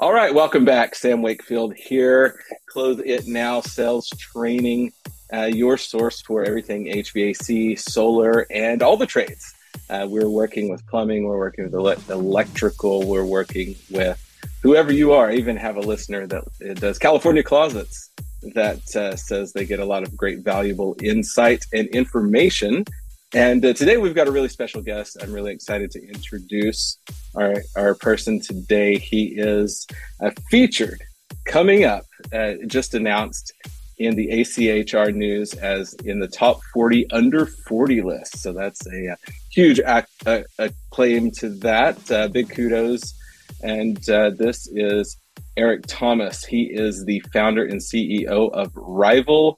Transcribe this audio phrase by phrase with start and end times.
[0.00, 0.94] All right, welcome back.
[0.94, 2.42] Sam Wakefield here.
[2.64, 4.94] Close It Now Sales Training,
[5.30, 9.52] uh, your source for everything HVAC, solar, and all the trades.
[9.90, 14.18] Uh, we're working with plumbing, we're working with ele- electrical, we're working with
[14.62, 15.28] whoever you are.
[15.28, 16.44] I even have a listener that
[16.76, 18.08] does California closets
[18.54, 22.86] that uh, says they get a lot of great, valuable insight and information
[23.32, 25.16] and uh, today we've got a really special guest.
[25.22, 26.98] I'm really excited to introduce
[27.36, 28.98] our, our person today.
[28.98, 29.86] He is
[30.20, 31.00] uh, featured
[31.44, 33.52] coming up, uh, just announced
[33.98, 38.38] in the ACHR news as in the top 40 under 40 list.
[38.38, 39.16] So that's a, a uh,
[39.50, 40.44] huge ac-
[40.90, 42.10] claim to that.
[42.10, 43.14] Uh, big kudos.
[43.62, 45.16] And uh, this is
[45.56, 46.44] Eric Thomas.
[46.44, 49.56] He is the founder and CEO of Rival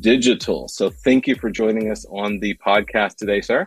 [0.00, 0.68] Digital.
[0.68, 3.66] So thank you for joining us on the podcast today, sir.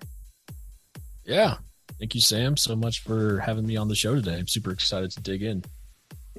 [1.23, 1.57] Yeah.
[1.99, 4.35] Thank you, Sam, so much for having me on the show today.
[4.35, 5.63] I'm super excited to dig in.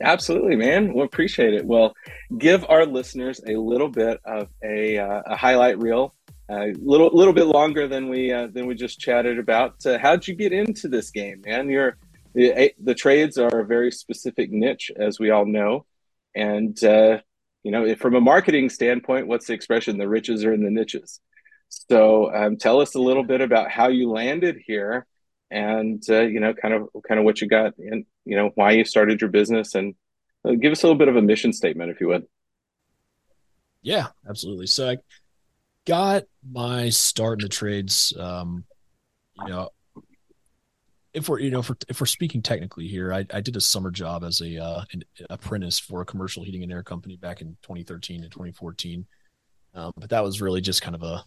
[0.01, 0.92] Absolutely, man.
[0.92, 1.64] We'll appreciate it.
[1.64, 1.95] Well,
[2.39, 6.14] give our listeners a little bit of a, uh, a highlight reel,
[6.51, 9.75] a little little bit longer than we uh, than we just chatted about.
[9.86, 11.69] Uh, how'd you get into this game, man?
[11.69, 11.97] You're
[12.34, 15.86] the, the trades are a very specific niche, as we all know,
[16.34, 17.19] and uh,
[17.62, 19.98] you know, from a marketing standpoint, what's the expression?
[19.98, 21.20] The riches are in the niches.
[21.68, 25.06] So um, tell us a little bit about how you landed here
[25.50, 28.72] and, uh, you know, kind of, kind of what you got and, you know, why
[28.72, 29.95] you started your business and
[30.45, 32.27] uh, give us a little bit of a mission statement, if you would.
[33.80, 34.67] Yeah, absolutely.
[34.67, 34.96] So I
[35.86, 38.64] got my start in the trades, um,
[39.45, 39.70] you know,
[41.14, 43.61] if we're you know if we're, if we're speaking technically here, I, I did a
[43.61, 47.40] summer job as a uh, an apprentice for a commercial heating and air company back
[47.40, 49.06] in 2013 and 2014.
[49.74, 51.24] Um, but that was really just kind of a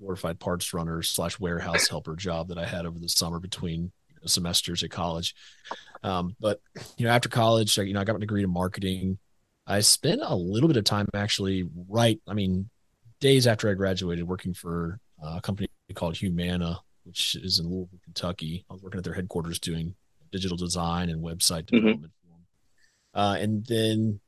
[0.00, 3.92] glorified parts runner slash warehouse helper job that I had over the summer between
[4.24, 5.34] semesters at college.
[6.02, 6.60] Um, but
[6.96, 9.18] you know, after college, you know, I got my degree in marketing.
[9.66, 12.20] I spent a little bit of time actually, right?
[12.26, 12.68] I mean,
[13.20, 18.64] days after I graduated, working for a company called Humana, which is in Louisville, Kentucky.
[18.68, 19.94] I was working at their headquarters doing
[20.30, 21.76] digital design and website mm-hmm.
[21.76, 22.12] development.
[22.26, 23.20] Mm-hmm.
[23.20, 24.20] Uh, and then,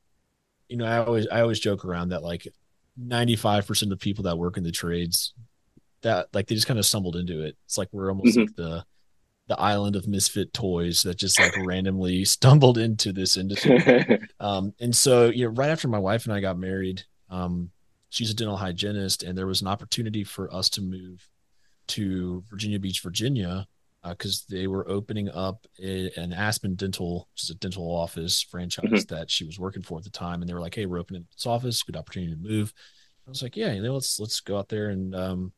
[0.68, 2.46] you know, I always I always joke around that like
[2.96, 5.34] ninety five percent of the people that work in the trades
[6.02, 7.56] that like they just kind of stumbled into it.
[7.64, 8.40] It's like we're almost mm-hmm.
[8.40, 8.84] like the
[9.46, 13.78] the island of misfit toys that just like randomly stumbled into this industry.
[14.40, 17.70] um, and so, you know, right after my wife and I got married, um,
[18.08, 21.28] she's a dental hygienist, and there was an opportunity for us to move
[21.88, 23.66] to Virginia Beach, Virginia,
[24.06, 28.42] because uh, they were opening up a, an Aspen Dental, which is a dental office
[28.42, 29.14] franchise mm-hmm.
[29.14, 31.26] that she was working for at the time, and they were like, "Hey, we're opening
[31.34, 31.82] this office.
[31.82, 32.72] Good opportunity to move."
[33.26, 35.52] I was like, "Yeah, you know, let's let's go out there and um,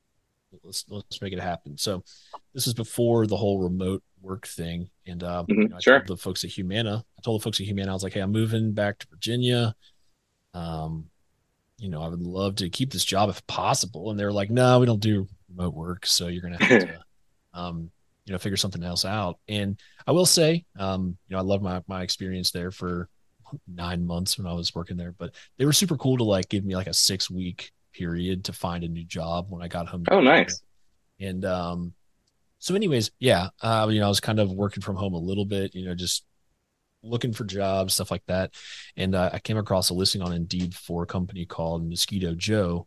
[0.62, 2.04] let's let's make it happen." So
[2.54, 5.62] this is before the whole remote work thing, and uh, mm-hmm.
[5.62, 5.98] you know, I sure.
[6.00, 8.20] told the folks at Humana, I told the folks at Humana, I was like, "Hey,
[8.20, 9.74] I'm moving back to Virginia."
[10.54, 11.10] Um,
[11.78, 14.10] you know, I would love to keep this job if possible.
[14.10, 17.00] And they were like, no, we don't do remote work, so you're gonna have to,
[17.54, 17.90] um,
[18.24, 19.38] you know, figure something else out.
[19.48, 23.08] And I will say, um, you know, I love my my experience there for
[23.68, 26.64] nine months when I was working there, but they were super cool to like give
[26.64, 30.04] me like a six week period to find a new job when I got home.
[30.10, 30.62] Oh, nice.
[31.18, 31.94] And um,
[32.58, 35.44] so, anyways, yeah, uh, you know, I was kind of working from home a little
[35.44, 36.24] bit, you know, just
[37.02, 38.54] looking for jobs, stuff like that.
[38.96, 42.86] And uh, I came across a listing on Indeed for a company called Mosquito Joe,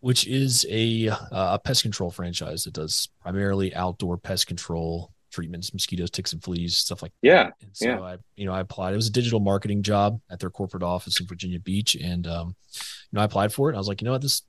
[0.00, 5.72] which is a uh, a pest control franchise that does primarily outdoor pest control treatments,
[5.72, 7.54] mosquitoes, ticks, and fleas, stuff like yeah, that.
[7.62, 8.00] And so yeah.
[8.00, 8.92] I, you know, I applied.
[8.92, 12.56] It was a digital marketing job at their corporate office in Virginia Beach, and um,
[12.74, 13.74] you know, I applied for it.
[13.74, 14.42] I was like, you know what, this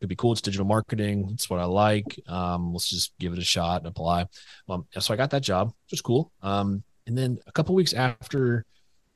[0.00, 0.32] could be cool.
[0.32, 1.28] It's digital marketing.
[1.32, 2.18] It's what I like.
[2.26, 4.26] Um, let's just give it a shot and apply.
[4.68, 6.32] Um, so I got that job, which was cool.
[6.42, 8.64] Um, and then a couple weeks after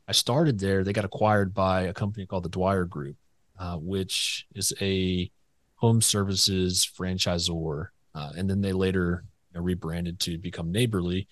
[0.06, 3.16] I started there, they got acquired by a company called the Dwyer Group,
[3.58, 5.30] uh, which is a
[5.84, 7.88] home services franchisor.
[8.14, 11.28] Uh, and then they later know, rebranded to become Neighborly.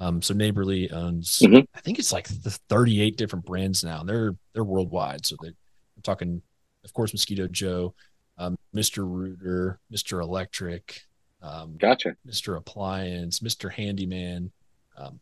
[0.00, 1.60] Um, so Neighborly owns, mm-hmm.
[1.72, 4.02] I think it's like the 38 different brands now.
[4.02, 5.24] They're they're worldwide.
[5.24, 5.52] So they're,
[5.96, 6.42] we're talking,
[6.84, 7.94] of course, Mosquito Joe,
[8.38, 9.08] um, Mr.
[9.08, 10.20] Rooter, Mr.
[10.20, 11.02] Electric,
[11.40, 12.56] um, gotcha, Mr.
[12.56, 13.70] Appliance, Mr.
[13.70, 14.50] Handyman,
[14.96, 15.20] um,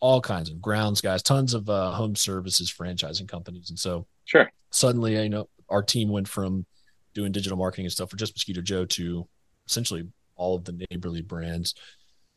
[0.00, 4.50] all kinds of grounds guys, tons of uh, home services franchising companies, and so sure.
[4.70, 6.66] Suddenly, you know, our team went from
[7.18, 9.26] doing digital marketing and stuff for just Mosquito Joe to
[9.66, 10.06] essentially
[10.36, 11.74] all of the neighborly brands.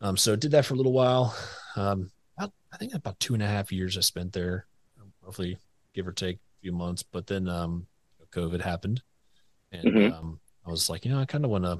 [0.01, 1.37] Um, so did that for a little while.
[1.75, 4.65] Um, about, I think about two and a half years I spent there,
[5.23, 5.59] roughly
[5.93, 7.03] give or take a few months.
[7.03, 7.85] But then um,
[8.31, 9.03] COVID happened,
[9.71, 10.13] and mm-hmm.
[10.13, 11.79] um, I was like, you know, I kind of want to.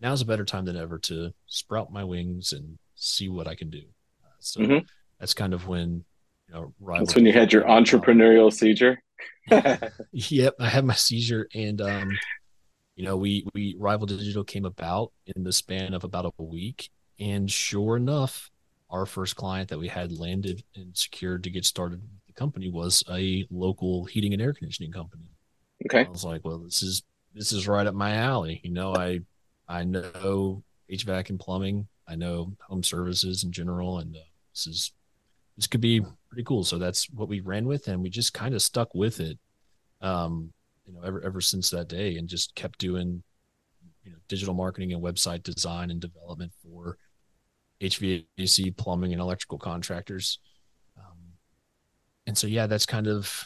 [0.00, 3.70] Now's a better time than ever to sprout my wings and see what I can
[3.70, 3.82] do.
[4.24, 4.86] Uh, so mm-hmm.
[5.20, 6.04] that's kind of when
[6.48, 6.74] you know.
[6.84, 9.00] That's when you had your entrepreneurial seizure.
[10.12, 12.10] yep, I had my seizure, and um,
[12.96, 16.90] you know, we we Rival Digital came about in the span of about a week,
[17.18, 18.50] and sure enough,
[18.90, 22.70] our first client that we had landed and secured to get started with the company
[22.70, 25.30] was a local heating and air conditioning company.
[25.86, 26.06] Okay.
[26.06, 27.02] I was like, well, this is
[27.34, 28.60] this is right up my alley.
[28.62, 29.20] You know, I
[29.68, 31.88] I know HVAC and plumbing.
[32.06, 34.20] I know home services in general, and uh,
[34.52, 34.92] this is
[35.56, 36.04] this could be
[36.34, 36.64] pretty cool.
[36.64, 39.38] So that's what we ran with, and we just kind of stuck with it.
[40.00, 40.52] Um,
[40.84, 43.22] you know, ever ever since that day, and just kept doing,
[44.02, 46.98] you know, digital marketing and website design and development for
[47.80, 50.40] HVAC, plumbing, and electrical contractors.
[50.98, 51.18] Um,
[52.26, 53.44] and so, yeah, that's kind of,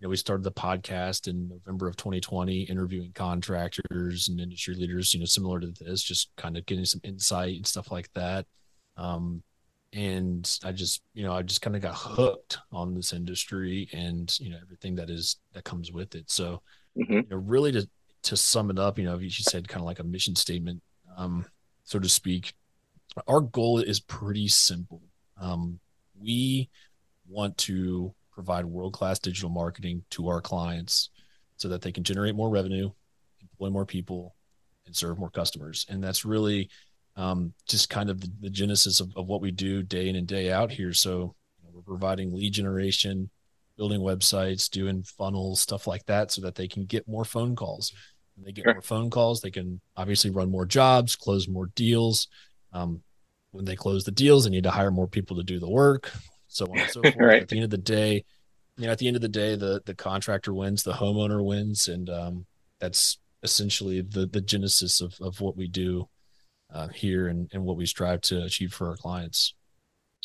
[0.00, 5.12] you know, we started the podcast in November of 2020, interviewing contractors and industry leaders,
[5.12, 8.46] you know, similar to this, just kind of getting some insight and stuff like that.
[8.96, 9.42] Um,
[9.92, 14.34] and I just, you know, I just kind of got hooked on this industry and,
[14.40, 16.30] you know, everything that is, that comes with it.
[16.30, 16.62] So,
[16.96, 17.12] mm-hmm.
[17.12, 17.86] you know, really to,
[18.22, 20.80] to sum it up, you know, you said kind of like a mission statement,
[21.16, 21.44] um,
[21.84, 22.54] so to speak,
[23.26, 25.02] our goal is pretty simple.
[25.38, 25.78] Um,
[26.18, 26.70] we
[27.28, 31.10] want to provide world class digital marketing to our clients
[31.56, 32.90] so that they can generate more revenue,
[33.40, 34.34] employ more people,
[34.86, 35.84] and serve more customers.
[35.88, 36.70] And that's really
[37.16, 40.26] um, just kind of the, the genesis of, of, what we do day in and
[40.26, 40.92] day out here.
[40.92, 43.28] So you know, we're providing lead generation,
[43.76, 47.92] building websites, doing funnels, stuff like that, so that they can get more phone calls.
[48.36, 48.74] When they get sure.
[48.74, 52.28] more phone calls, they can obviously run more jobs, close more deals,
[52.72, 53.02] um,
[53.52, 56.10] when they close the deals, they need to hire more people to do the work,
[56.48, 57.16] so on and so forth.
[57.16, 57.42] right.
[57.42, 58.24] At the end of the day,
[58.76, 61.88] you know, at the end of the day, the the contractor wins, the homeowner wins,
[61.88, 62.46] and um,
[62.80, 66.08] that's essentially the the genesis of of what we do
[66.72, 69.54] uh, here and and what we strive to achieve for our clients.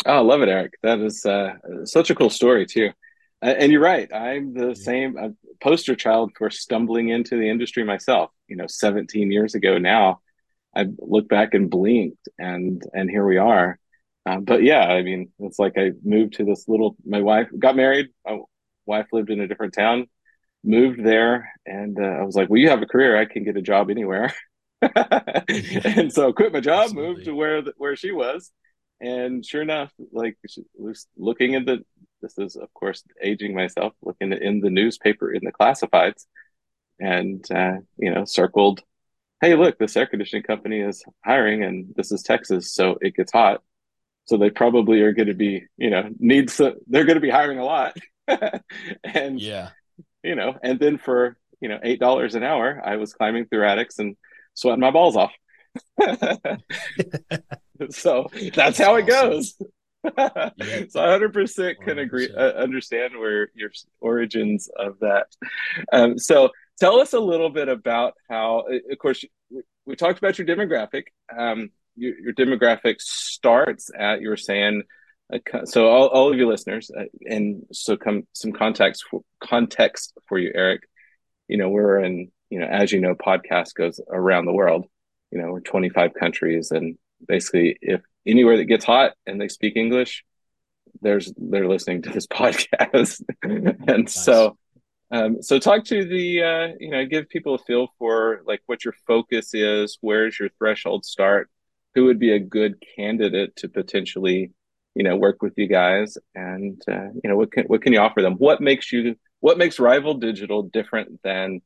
[0.06, 0.74] Oh, I love it, Eric.
[0.84, 1.54] That is uh,
[1.84, 2.92] such a cool story too.
[3.42, 4.12] And you're right.
[4.12, 5.30] I'm the same uh,
[5.62, 8.32] poster child for stumbling into the industry myself.
[8.48, 10.22] You know, 17 years ago now,
[10.76, 13.80] I looked back and blinked, and and here we are.
[14.26, 16.96] Uh, but yeah, I mean, it's like I moved to this little.
[17.06, 18.08] My wife got married.
[18.26, 18.40] My
[18.86, 20.08] wife lived in a different town.
[20.64, 23.18] Moved there, and uh, I was like, "Well, you have a career.
[23.18, 24.34] I can get a job anywhere."
[24.82, 27.14] and so I quit my job, Absolutely.
[27.14, 28.52] moved to where the, where she was,
[29.02, 30.38] and sure enough, like
[30.76, 31.84] was looking at the.
[32.22, 33.94] This is, of course, aging myself.
[34.02, 36.26] Looking in the newspaper in the classifieds,
[37.00, 38.82] and uh, you know, circled
[39.42, 43.32] hey, look, this air conditioning company is hiring and this is Texas, so it gets
[43.32, 43.62] hot.
[44.26, 47.30] So they probably are going to be, you know, needs, so, they're going to be
[47.30, 47.96] hiring a lot.
[49.04, 49.70] and, yeah,
[50.24, 54.00] you know, and then for, you know, $8 an hour, I was climbing through attics
[54.00, 54.18] and
[54.58, 55.32] sweating my balls off.
[57.92, 59.04] so that's, that's how awesome.
[59.04, 59.56] it goes.
[60.18, 60.50] yeah.
[60.90, 65.28] So 100% can agree, uh, understand where your origins of that.
[65.92, 66.50] Um, so
[66.80, 71.04] tell us a little bit about how, of course, we, we talked about your demographic.
[71.38, 74.84] Um, your, your, demographic starts at, you were saying,
[75.32, 80.14] uh, so all, all of your listeners, uh, and so come some context for, context
[80.28, 80.82] for you, Eric.
[81.48, 84.86] You know, we're in, you know, as you know, podcast goes around the world.
[85.32, 89.76] You know, we're 25 countries, and basically, if anywhere that gets hot and they speak
[89.76, 90.24] English,
[91.02, 94.14] there's they're listening to this podcast, and nice.
[94.14, 94.58] so
[95.12, 98.84] um, so talk to the uh, you know give people a feel for like what
[98.84, 101.50] your focus is, where's your threshold start,
[101.96, 104.52] who would be a good candidate to potentially
[104.96, 108.00] you know work with you guys, and uh, you know what can what can you
[108.00, 108.34] offer them?
[108.34, 111.62] What makes you what makes Rival Digital different than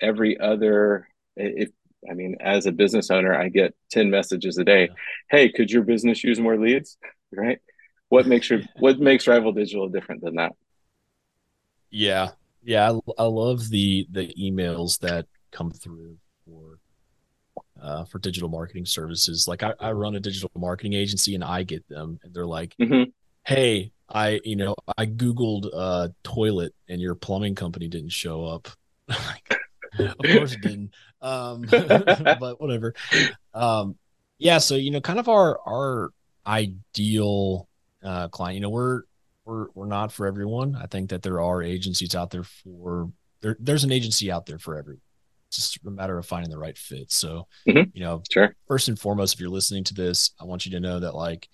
[0.00, 1.08] every other?
[1.36, 1.70] If
[2.08, 4.90] I mean, as a business owner, I get ten messages a day.
[5.30, 6.96] Hey, could your business use more leads?
[7.32, 7.58] Right?
[8.08, 10.52] What makes your what makes Rival Digital different than that?
[11.90, 12.30] Yeah,
[12.62, 16.78] yeah, I, I love the the emails that come through for
[17.80, 19.46] uh, for digital marketing services.
[19.46, 22.74] Like I, I, run a digital marketing agency and I get them and they're like,
[22.80, 23.10] mm-hmm.
[23.44, 28.68] Hey, I, you know, I Googled uh toilet and your plumbing company didn't show up.
[29.98, 30.94] of course it didn't.
[31.20, 32.94] Um, but whatever.
[33.54, 33.96] Um,
[34.38, 34.58] yeah.
[34.58, 36.10] So, you know, kind of our, our
[36.46, 37.68] ideal,
[38.02, 39.02] uh, client, you know, we're,
[39.44, 40.76] we're, we're not for everyone.
[40.76, 44.58] I think that there are agencies out there for there, there's an agency out there
[44.58, 45.00] for everyone
[45.48, 47.12] It's just a matter of finding the right fit.
[47.12, 47.90] So, mm-hmm.
[47.94, 48.54] you know, sure.
[48.66, 51.48] First and foremost, if you're listening to this, I want you to know that like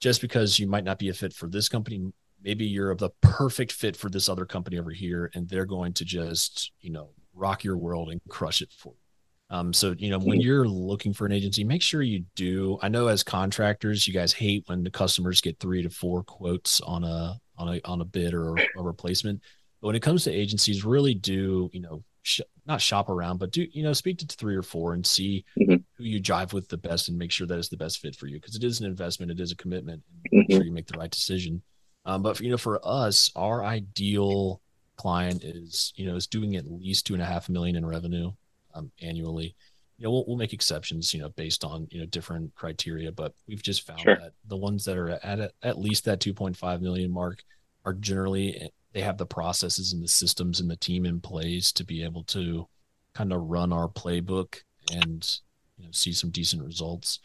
[0.00, 3.72] just because you might not be a fit for this company, maybe you're the perfect
[3.72, 7.64] fit for this other company over here, and they're going to just, you know, rock
[7.64, 9.08] your world and crush it for you.
[9.50, 10.46] Um, so you know, when mm-hmm.
[10.46, 12.78] you're looking for an agency, make sure you do.
[12.82, 16.80] I know as contractors, you guys hate when the customers get three to four quotes
[16.82, 19.40] on a on a on a bid or a replacement.
[19.80, 23.50] But when it comes to agencies, really do you know sh- not shop around, but
[23.50, 25.76] do you know speak to three or four and see mm-hmm.
[25.96, 28.26] who you jive with the best and make sure that is the best fit for
[28.26, 30.02] you because it is an investment, it is a commitment.
[30.26, 30.38] Mm-hmm.
[30.40, 31.62] Make sure you make the right decision.
[32.04, 34.60] Um, but for, you know, for us, our ideal
[34.98, 38.30] client is you know is doing at least two and a half million in revenue
[38.74, 39.54] um, annually.
[39.96, 43.34] You know, we'll, we'll make exceptions, you know, based on you know different criteria, but
[43.46, 44.16] we've just found sure.
[44.16, 47.42] that the ones that are at at least that 2.5 million mark
[47.84, 51.84] are generally they have the processes and the systems and the team in place to
[51.84, 52.66] be able to
[53.14, 54.62] kind of run our playbook
[54.92, 55.40] and
[55.76, 57.20] you know, see some decent results.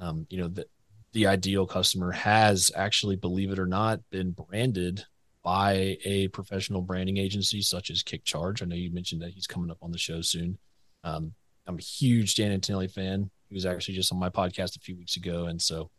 [0.00, 0.66] Um, you know, the,
[1.12, 5.04] the ideal customer has actually, believe it or not, been branded
[5.42, 8.62] by a professional branding agency such as KickCharge.
[8.62, 10.58] I know you mentioned that he's coming up on the show soon.
[11.02, 11.32] Um,
[11.66, 13.30] I'm a huge Dan Antonelli fan.
[13.48, 15.90] He was actually just on my podcast a few weeks ago, and so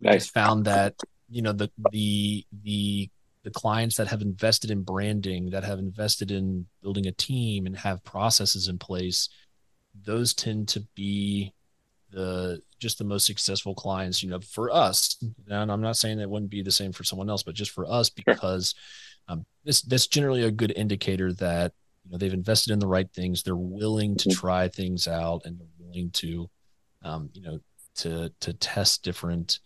[0.00, 0.24] we nice.
[0.24, 0.94] just found that
[1.28, 3.10] you know the the the
[3.42, 7.76] the clients that have invested in branding, that have invested in building a team and
[7.76, 9.28] have processes in place,
[10.04, 11.54] those tend to be
[12.16, 15.22] the just the most successful clients, you know, for us.
[15.48, 17.84] And I'm not saying that wouldn't be the same for someone else, but just for
[17.86, 18.74] us because
[19.28, 21.72] um, this that's generally a good indicator that
[22.04, 23.42] you know they've invested in the right things.
[23.42, 24.40] They're willing to mm-hmm.
[24.40, 26.48] try things out and they're willing to,
[27.02, 27.60] um, you know,
[27.96, 29.58] to to test different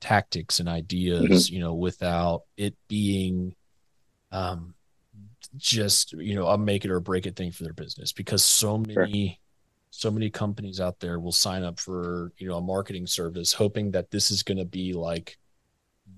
[0.00, 1.54] tactics and ideas, mm-hmm.
[1.54, 3.54] you know, without it being
[4.30, 4.74] um
[5.56, 8.78] just, you know, a make it or break it thing for their business because so
[8.78, 9.36] many sure.
[10.00, 13.90] So many companies out there will sign up for, you know, a marketing service hoping
[13.92, 15.38] that this is going to be like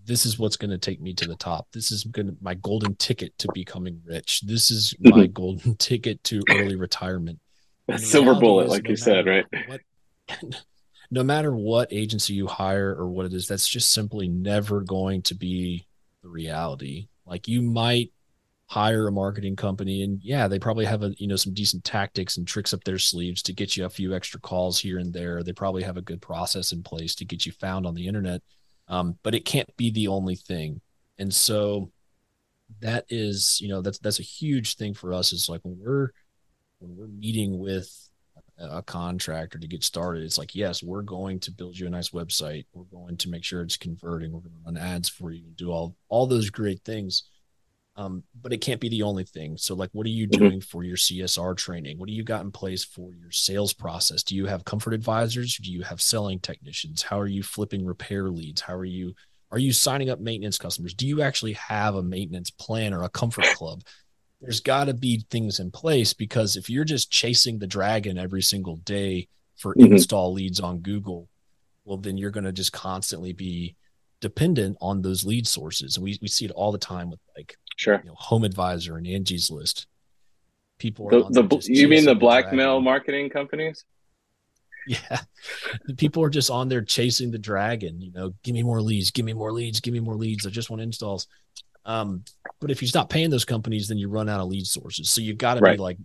[0.04, 1.68] this is what's going to take me to the top.
[1.73, 4.42] This is going to my golden ticket to becoming rich.
[4.42, 5.32] This is my mm-hmm.
[5.32, 7.38] golden ticket to early retirement.
[7.97, 9.47] Silver bullet, like no you said, right?
[9.66, 9.80] What,
[11.11, 15.23] no matter what agency you hire or what it is, that's just simply never going
[15.23, 15.87] to be
[16.23, 17.08] the reality.
[17.25, 18.12] Like you might
[18.68, 22.37] hire a marketing company and yeah, they probably have a you know some decent tactics
[22.37, 25.42] and tricks up their sleeves to get you a few extra calls here and there.
[25.42, 28.42] They probably have a good process in place to get you found on the internet.
[28.88, 30.80] Um, but it can't be the only thing.
[31.18, 31.90] And so
[32.80, 36.10] that is, you know, that's that's a huge thing for us is like when we're
[36.78, 37.90] when we're meeting with
[38.58, 42.10] a contractor to get started, it's like, yes, we're going to build you a nice
[42.10, 42.66] website.
[42.72, 44.32] We're going to make sure it's converting.
[44.32, 47.25] We're going to run ads for you and do all all those great things.
[47.99, 49.57] Um, but it can't be the only thing.
[49.57, 50.43] So, like, what are you mm-hmm.
[50.43, 51.99] doing for your CSR training?
[51.99, 54.23] What do you got in place for your sales process?
[54.23, 55.57] Do you have comfort advisors?
[55.57, 57.02] Do you have selling technicians?
[57.02, 58.61] How are you flipping repair leads?
[58.61, 59.14] How are you
[59.50, 60.95] are you signing up maintenance customers?
[60.95, 63.83] Do you actually have a maintenance plan or a comfort club?
[64.40, 68.43] there's got to be things in place because if you're just chasing the dragon every
[68.43, 69.93] single day for mm-hmm.
[69.93, 71.28] install leads on Google,
[71.85, 73.75] well, then you're going to just constantly be
[74.21, 75.97] dependent on those lead sources.
[75.97, 78.99] And we, we see it all the time with like, sure, you know, Home Advisor
[78.99, 79.87] and Angie's List.
[80.78, 83.85] People the, the you mean the blackmail marketing companies?
[84.87, 85.20] Yeah.
[85.87, 89.11] The people are just on there chasing the dragon, you know, give me more leads,
[89.11, 90.47] give me more leads, give me more leads.
[90.47, 91.26] I just want installs.
[91.85, 92.25] Um,
[92.61, 95.11] but if you stop paying those companies, then you run out of lead sources.
[95.11, 95.76] So you've got to right.
[95.76, 95.99] be like,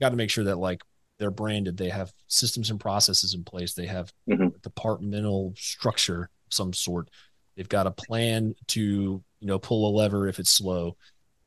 [0.00, 0.82] got to make sure that like
[1.18, 4.48] they're branded, they have systems and processes in place, they have mm-hmm.
[4.62, 7.10] departmental structure of some sort.
[7.56, 10.96] They've got a plan to you know pull a lever if it's slow.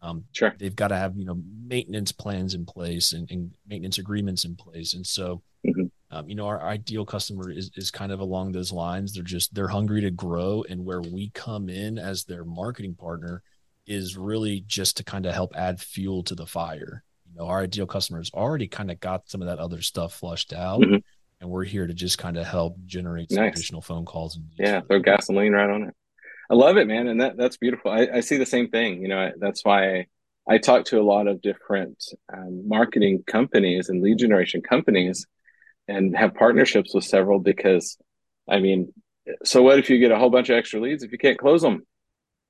[0.03, 0.55] Um, sure.
[0.57, 4.55] They've got to have you know maintenance plans in place and, and maintenance agreements in
[4.55, 5.85] place, and so mm-hmm.
[6.09, 9.13] um, you know our ideal customer is is kind of along those lines.
[9.13, 13.43] They're just they're hungry to grow, and where we come in as their marketing partner
[13.85, 17.03] is really just to kind of help add fuel to the fire.
[17.29, 20.51] You know, our ideal customers already kind of got some of that other stuff flushed
[20.51, 20.97] out, mm-hmm.
[21.41, 23.53] and we're here to just kind of help generate some nice.
[23.53, 24.35] additional phone calls.
[24.35, 25.95] And yeah, throw gasoline right on it.
[26.51, 27.91] I love it, man, and that that's beautiful.
[27.91, 29.01] I, I see the same thing.
[29.01, 30.07] You know, I, that's why I,
[30.49, 35.25] I, talk to a lot of different um, marketing companies and lead generation companies
[35.87, 37.97] and have partnerships with several because,
[38.49, 38.93] I mean,
[39.45, 41.61] so what if you get a whole bunch of extra leads if you can't close
[41.61, 41.87] them?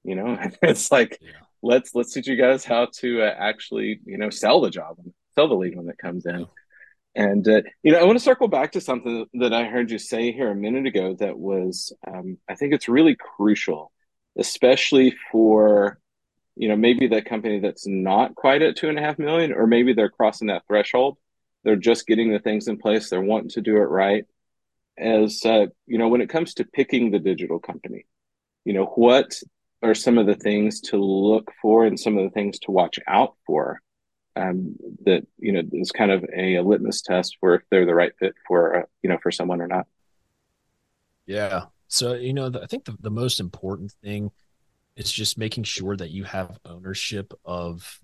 [0.03, 1.33] You know, it's like yeah.
[1.61, 4.97] let's let's teach you guys how to uh, actually you know sell the job,
[5.35, 6.47] sell the lead when it comes in.
[7.15, 9.97] And uh, you know, I want to circle back to something that I heard you
[9.97, 11.15] say here a minute ago.
[11.15, 13.91] That was, um, I think it's really crucial,
[14.37, 15.99] especially for
[16.55, 19.67] you know maybe that company that's not quite at two and a half million, or
[19.67, 21.17] maybe they're crossing that threshold.
[21.63, 23.09] They're just getting the things in place.
[23.09, 24.25] They're wanting to do it right.
[24.97, 28.05] As uh, you know, when it comes to picking the digital company,
[28.63, 29.35] you know what
[29.83, 32.99] are some of the things to look for and some of the things to watch
[33.07, 33.81] out for
[34.35, 37.95] um, that you know is kind of a, a, litmus test for if they're the
[37.95, 39.87] right fit for uh, you know for someone or not.
[41.25, 41.65] Yeah.
[41.87, 44.31] So you know, the, I think the, the most important thing
[44.95, 47.99] is just making sure that you have ownership of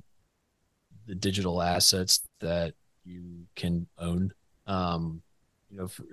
[1.05, 4.33] the digital assets that you can own.
[4.65, 5.21] Um,
[5.69, 6.05] you know, for,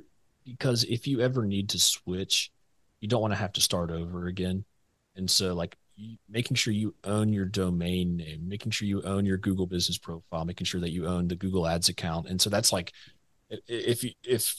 [0.44, 2.52] because if you ever need to switch,
[3.00, 4.64] you don't want to have to start over again.
[5.16, 5.76] And so, like,
[6.28, 10.44] making sure you own your domain name, making sure you own your Google business profile,
[10.44, 12.28] making sure that you own the Google Ads account.
[12.28, 12.92] And so that's like
[13.68, 14.54] if you, if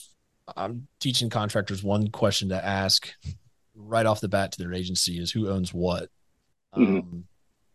[0.56, 3.08] I'm teaching contractors one question to ask
[3.74, 6.08] right off the bat to their agency is who owns what.
[6.74, 6.98] Mm-hmm.
[6.98, 7.24] Um,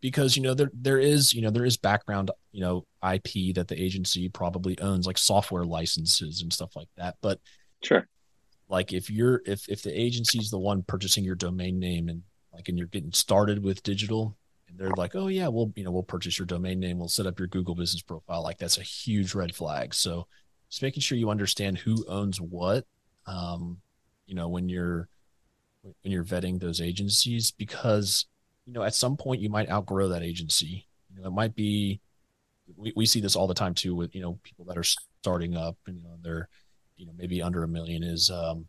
[0.00, 3.68] because you know there there is you know there is background you know IP that
[3.68, 7.16] the agency probably owns like software licenses and stuff like that.
[7.22, 7.38] But
[7.82, 8.08] sure,
[8.68, 12.22] like if you're if if the agency is the one purchasing your domain name and
[12.52, 14.36] like and you're getting started with digital
[14.68, 17.26] and they're like oh yeah we'll you know we'll purchase your domain name we'll set
[17.26, 19.94] up your google business profile like that's a huge red flag.
[19.94, 20.26] So
[20.68, 22.84] just making sure you understand who owns what
[23.26, 23.78] um
[24.26, 25.08] you know when you're
[25.82, 28.26] when you're vetting those agencies because
[28.66, 30.86] you know at some point you might outgrow that agency.
[31.14, 32.00] You know it might be
[32.76, 34.84] we, we see this all the time too with you know people that are
[35.20, 36.48] starting up and you know they're
[36.96, 38.66] you know maybe under a million is um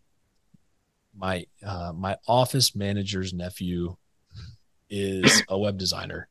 [1.16, 3.96] my uh, my office manager's nephew
[4.90, 6.28] is a web designer.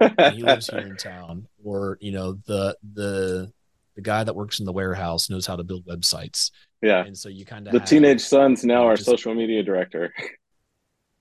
[0.00, 3.52] he lives here in town, or you know the the
[3.94, 6.50] the guy that works in the warehouse knows how to build websites.
[6.82, 9.62] Yeah, and so you kind of the have, teenage son's now our just, social media
[9.62, 10.12] director.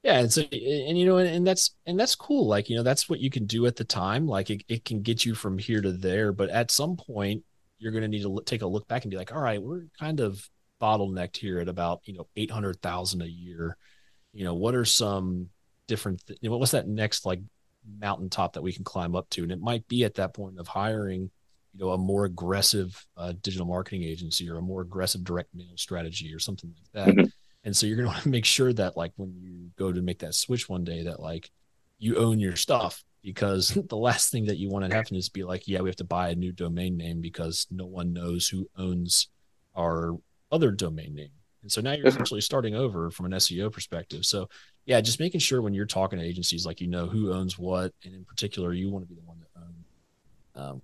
[0.03, 2.45] Yeah, and so and you know, and, and that's and that's cool.
[2.45, 4.27] Like you know, that's what you can do at the time.
[4.27, 7.43] Like it, it can get you from here to there, but at some point,
[7.77, 9.85] you're going to need to take a look back and be like, all right, we're
[9.97, 10.49] kind of
[10.83, 13.77] bottlenecked here at about you know eight hundred thousand a year.
[14.33, 15.49] You know, what are some
[15.87, 16.25] different?
[16.27, 17.39] Th- what's that next like
[17.99, 19.43] mountaintop that we can climb up to?
[19.43, 21.31] And it might be at that point of hiring,
[21.73, 25.77] you know, a more aggressive uh, digital marketing agency or a more aggressive direct mail
[25.77, 27.15] strategy or something like that.
[27.15, 27.27] Mm-hmm.
[27.63, 30.01] And so you're going to want to make sure that like when you go to
[30.01, 31.49] make that switch one day, that like
[31.97, 35.43] you own your stuff because the last thing that you want to happen is be
[35.43, 38.67] like, yeah, we have to buy a new domain name because no one knows who
[38.77, 39.29] owns
[39.75, 40.17] our
[40.53, 41.31] other domain name.
[41.63, 44.25] And so now you're essentially starting over from an SEO perspective.
[44.25, 44.49] So
[44.85, 47.93] yeah, just making sure when you're talking to agencies, like you know who owns what,
[48.03, 49.85] and in particular, you want to be the one that owns.
[50.55, 50.81] Um,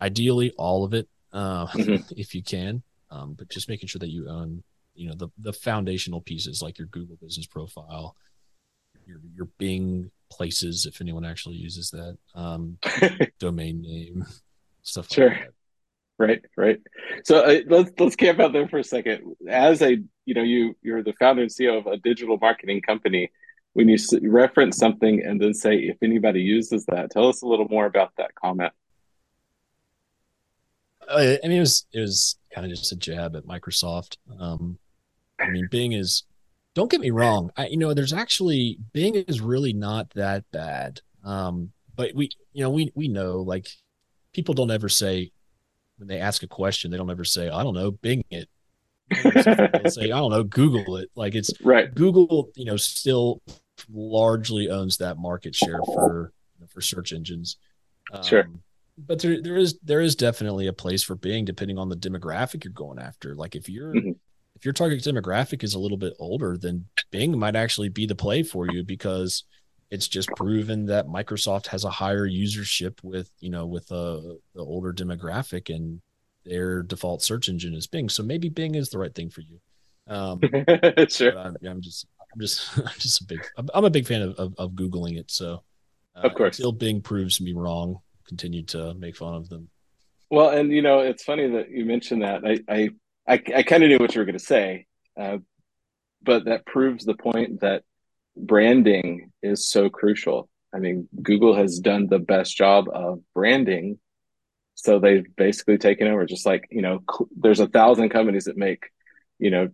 [0.00, 2.12] ideally, all of it, uh, mm-hmm.
[2.16, 2.82] if you can.
[3.10, 4.62] Um, but just making sure that you own,
[4.94, 8.16] you know, the the foundational pieces like your Google Business Profile,
[9.06, 12.78] your your Bing places, if anyone actually uses that, um,
[13.38, 14.26] domain name,
[14.82, 15.10] stuff.
[15.12, 15.30] Sure.
[15.30, 15.52] Like
[16.18, 16.80] right right.
[17.24, 19.36] So uh, let's let's camp out there for a second.
[19.48, 23.30] As a you know you you're the founder and ceo of a digital marketing company
[23.72, 27.68] when you reference something and then say if anybody uses that tell us a little
[27.68, 28.72] more about that comment.
[31.08, 34.16] Uh, i mean it was it was kind of just a jab at microsoft.
[34.38, 34.78] Um
[35.40, 36.24] i mean bing is
[36.74, 41.00] don't get me wrong I, you know there's actually bing is really not that bad.
[41.24, 43.68] Um but we you know we we know like
[44.32, 45.30] people don't ever say
[45.98, 48.48] when they ask a question, they don't ever say, I don't know, Bing it.
[49.90, 51.10] Say, I don't know, Google it.
[51.14, 51.92] Like it's right.
[51.94, 53.40] Google, you know, still
[53.90, 57.56] largely owns that market share for you know, for search engines.
[58.12, 58.48] Um, sure.
[58.98, 62.64] But there, there is there is definitely a place for Bing depending on the demographic
[62.64, 63.34] you're going after.
[63.34, 64.12] Like if you're mm-hmm.
[64.56, 68.14] if your target demographic is a little bit older, then Bing might actually be the
[68.14, 69.44] play for you because
[69.90, 74.20] it's just proven that Microsoft has a higher usership with you know with uh,
[74.54, 76.00] the older demographic and
[76.44, 78.08] their default search engine is Bing.
[78.08, 79.60] So maybe Bing is the right thing for you.
[80.06, 80.40] Um,
[81.08, 81.38] sure.
[81.38, 84.54] I'm, I'm, just I'm just I'm just a big I'm a big fan of, of,
[84.58, 85.30] of googling it.
[85.30, 85.62] So
[86.16, 89.68] uh, of course, until Bing proves me wrong, continue to make fun of them.
[90.30, 92.44] Well, and you know it's funny that you mentioned that.
[92.44, 92.88] I I
[93.26, 94.86] I, I kind of knew what you were going to say,
[95.20, 95.38] uh,
[96.22, 97.82] but that proves the point that
[98.38, 100.48] branding is so crucial.
[100.74, 103.98] I mean, Google has done the best job of branding
[104.74, 106.24] So they've basically taken over.
[106.24, 108.90] Just like you know, cl- there's a thousand companies that make
[109.38, 109.68] you know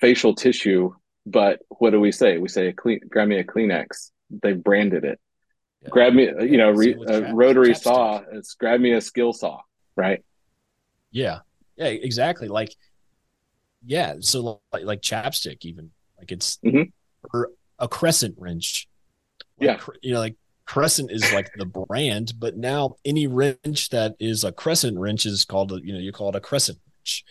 [0.00, 0.92] facial tissue,
[1.26, 2.38] but what do we say?
[2.38, 4.10] We say a clean, grab me a Kleenex.
[4.42, 5.18] They've branded it.
[5.82, 5.88] Yeah.
[5.88, 7.82] Grab me, you know, re, a rotary chapstick.
[7.82, 8.22] saw.
[8.32, 9.60] It's grab me a skill saw,
[9.96, 10.22] right?
[11.10, 11.38] Yeah,
[11.76, 12.48] yeah, exactly.
[12.48, 12.74] Like,
[13.84, 16.90] yeah, so like, like chapstick, even like it's mm-hmm.
[17.80, 18.88] A crescent wrench.
[19.58, 20.36] Like, yeah, you know, like
[20.70, 25.44] Crescent is like the brand, but now any wrench that is a Crescent wrench is
[25.44, 27.24] called a, you know you call it a Crescent wrench.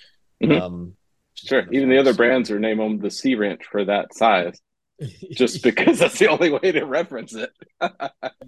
[0.44, 0.62] Mm-hmm.
[0.62, 0.98] Um,
[1.36, 1.66] sure.
[1.72, 4.60] Even the other brands are name them the C wrench for that size,
[5.32, 7.52] just because that's the only way to reference it.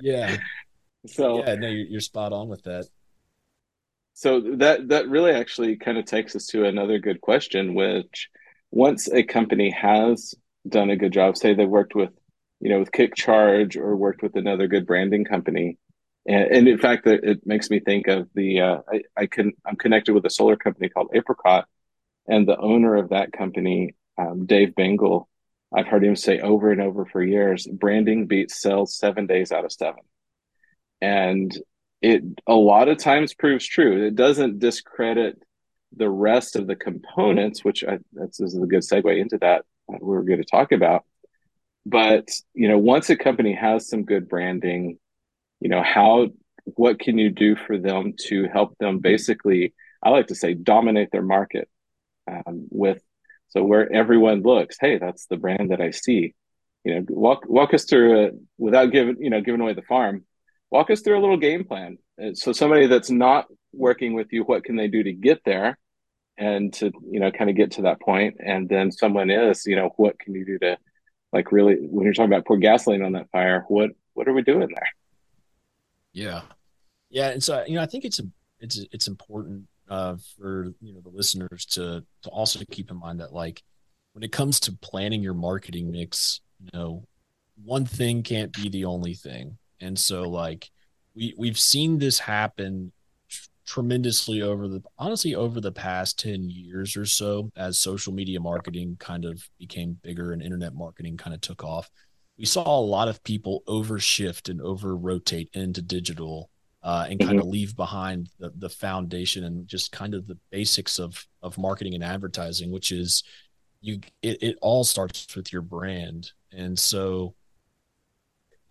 [0.02, 0.36] yeah.
[1.06, 2.86] So yeah, no, you're, you're spot on with that.
[4.14, 8.28] So that that really actually kind of takes us to another good question, which
[8.72, 10.36] once a company has
[10.68, 12.12] done a good job, say they worked with
[12.62, 15.78] you know, with KickCharge or worked with another good branding company.
[16.28, 19.54] And, and in fact, it, it, makes me think of the uh, I, I can
[19.66, 21.68] I'm connected with a solar company called Apricot,
[22.28, 25.28] and the owner of that company, um, Dave Bengal.
[25.76, 29.66] I've heard him say over and over for years, branding beats sales seven days out
[29.66, 30.02] of seven,
[31.02, 31.58] and
[32.04, 34.06] it a lot of times proves true.
[34.06, 35.42] It doesn't discredit
[35.96, 39.66] the rest of the components, which I, that's this is a good segue into that
[40.00, 41.04] we're going to talk about.
[41.86, 45.00] But you know once a company has some good branding
[45.60, 46.28] you know how
[46.66, 49.74] what can you do for them to help them basically
[50.04, 51.68] i like to say dominate their market
[52.30, 53.02] um, with
[53.50, 56.36] so where everyone looks hey that's the brand that i see.
[56.84, 60.26] You know walk walk us through without giving you know giving away the farm.
[60.72, 61.98] Walk us through a little game plan.
[62.34, 65.78] So somebody that's not working with you what can they do to get there
[66.38, 68.38] and to you know kind of get to that point.
[68.44, 70.78] And then someone is you know what can you do to
[71.34, 74.42] like really when you're talking about pour gasoline on that fire what what are we
[74.42, 74.90] doing there?
[76.14, 76.42] Yeah.
[77.10, 78.22] Yeah and so you know i think it's
[78.60, 83.20] it's it's important uh, for you know the listeners to to also keep in mind
[83.20, 83.62] that like
[84.14, 87.04] when it comes to planning your marketing mix you know
[87.64, 89.58] one thing can't be the only thing.
[89.80, 90.70] And so like
[91.16, 92.92] we we've seen this happen
[93.66, 98.96] tremendously over the honestly over the past 10 years or so as social media marketing
[99.00, 101.90] kind of became bigger and internet marketing kind of took off
[102.38, 106.50] we saw a lot of people overshift and over rotate into digital
[106.84, 107.40] uh, and kind mm-hmm.
[107.40, 111.94] of leave behind the, the foundation and just kind of the basics of of marketing
[111.94, 113.24] and advertising which is
[113.82, 117.36] you it, it all starts with your brand and so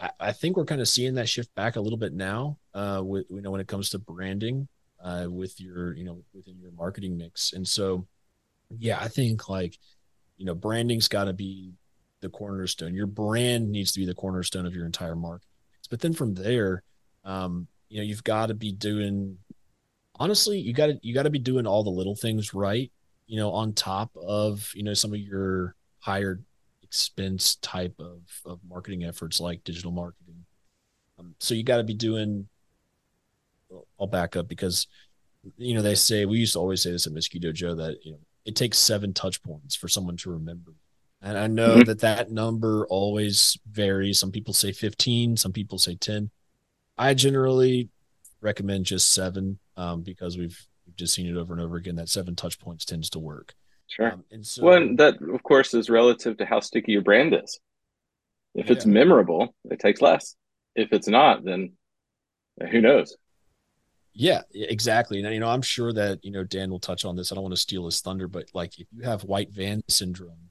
[0.01, 3.01] I, I think we're kind of seeing that shift back a little bit now uh,
[3.05, 4.67] with you know when it comes to branding
[5.03, 7.53] uh, with your you know within your marketing mix.
[7.53, 8.07] And so
[8.79, 9.77] yeah i think like
[10.37, 11.73] you know branding's got to be
[12.21, 12.95] the cornerstone.
[12.95, 15.49] Your brand needs to be the cornerstone of your entire market
[15.89, 16.83] but then from there
[17.25, 19.37] um you know you've got to be doing
[20.17, 22.93] honestly you got to you got to be doing all the little things right
[23.27, 26.41] you know on top of you know some of your higher
[26.83, 30.45] expense type of of marketing efforts like digital marketing.
[31.19, 32.49] Um, so you got to be doing
[33.99, 34.87] I'll back up because
[35.57, 38.13] you know they say we used to always say this at Mosquito Joe that you
[38.13, 40.73] know it takes seven touch points for someone to remember.
[41.23, 41.83] And I know mm-hmm.
[41.83, 44.19] that that number always varies.
[44.19, 46.31] Some people say 15, some people say 10.
[46.97, 47.91] I generally
[48.41, 52.09] recommend just seven um, because we've, we've just seen it over and over again that
[52.09, 53.55] seven touch points tends to work.
[53.87, 54.13] Sure.
[54.13, 57.61] Um, and so, well, that of course is relative to how sticky your brand is.
[58.55, 58.73] If yeah.
[58.73, 60.37] it's memorable, it takes less.
[60.75, 61.73] If it's not, then
[62.71, 63.17] who knows?
[64.13, 65.23] Yeah, exactly.
[65.23, 67.31] And you know, I'm sure that you know Dan will touch on this.
[67.31, 70.51] I don't want to steal his thunder, but like if you have white van syndrome,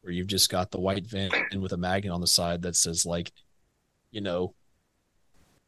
[0.00, 2.76] where you've just got the white van and with a magnet on the side that
[2.76, 3.32] says like,
[4.10, 4.54] you know,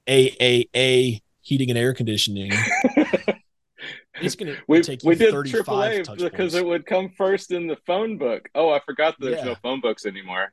[0.06, 2.52] AAA heating and air conditioning.
[4.20, 6.54] it's gonna we, take you we did AAA because points.
[6.54, 8.48] it would come first in the phone book.
[8.54, 9.44] Oh, I forgot there's yeah.
[9.44, 10.52] no phone books anymore.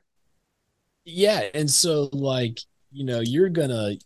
[1.04, 2.60] Yeah, and so like
[2.92, 3.96] you know you're gonna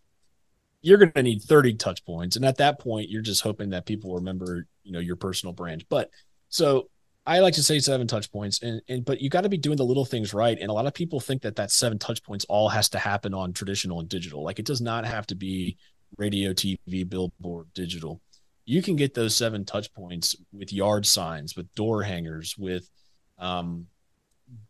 [0.81, 3.87] you're going to need 30 touch points and at that point you're just hoping that
[3.87, 5.85] people remember you know your personal brand.
[5.89, 6.11] But
[6.49, 6.89] so
[7.27, 9.77] i like to say seven touch points and, and but you got to be doing
[9.77, 12.47] the little things right and a lot of people think that that seven touch points
[12.49, 14.43] all has to happen on traditional and digital.
[14.43, 15.77] Like it does not have to be
[16.17, 18.23] radio tv billboard digital.
[18.65, 22.89] You can get those seven touch points with yard signs with door hangers with
[23.39, 23.87] um,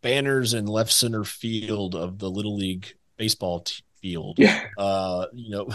[0.03, 4.39] banners in left center field of the little league baseball t- field.
[4.39, 4.65] Yeah.
[4.77, 5.69] Uh you know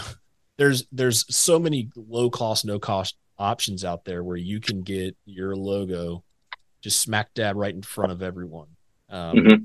[0.56, 5.16] there's there's so many low cost, no cost options out there where you can get
[5.24, 6.22] your logo
[6.80, 8.68] just smack dab right in front of everyone.
[9.08, 9.64] Um, mm-hmm.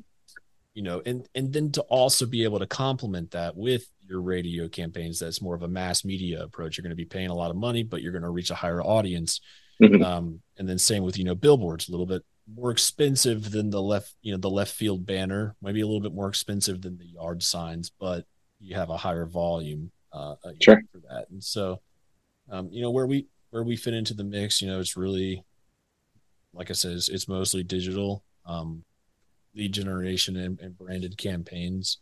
[0.73, 4.67] You know, and and then to also be able to complement that with your radio
[4.67, 6.77] campaigns that's more of a mass media approach.
[6.77, 8.55] You're going to be paying a lot of money, but you're going to reach a
[8.55, 9.41] higher audience.
[9.81, 10.03] Mm-hmm.
[10.03, 12.23] Um, and then same with you know billboards, a little bit
[12.55, 16.15] more expensive than the left you know the left field banner, maybe a little bit
[16.15, 18.25] more expensive than the yard signs, but
[18.59, 20.81] you have a higher volume uh, sure.
[20.91, 21.27] for that.
[21.29, 21.81] And so,
[22.49, 25.43] um, you know where we where we fit into the mix, you know, it's really
[26.53, 28.23] like I said, it's, it's mostly digital.
[28.45, 28.83] Um,
[29.55, 31.97] lead generation and, and branded campaigns.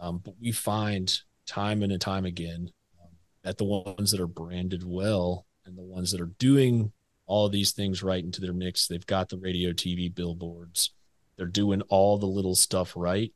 [0.00, 1.12] Um, but we find
[1.46, 3.10] time and time again um,
[3.42, 6.92] that the ones that are branded well and the ones that are doing
[7.26, 10.90] all these things right into their mix, they've got the radio, TV, billboards,
[11.36, 13.32] they're doing all the little stuff right.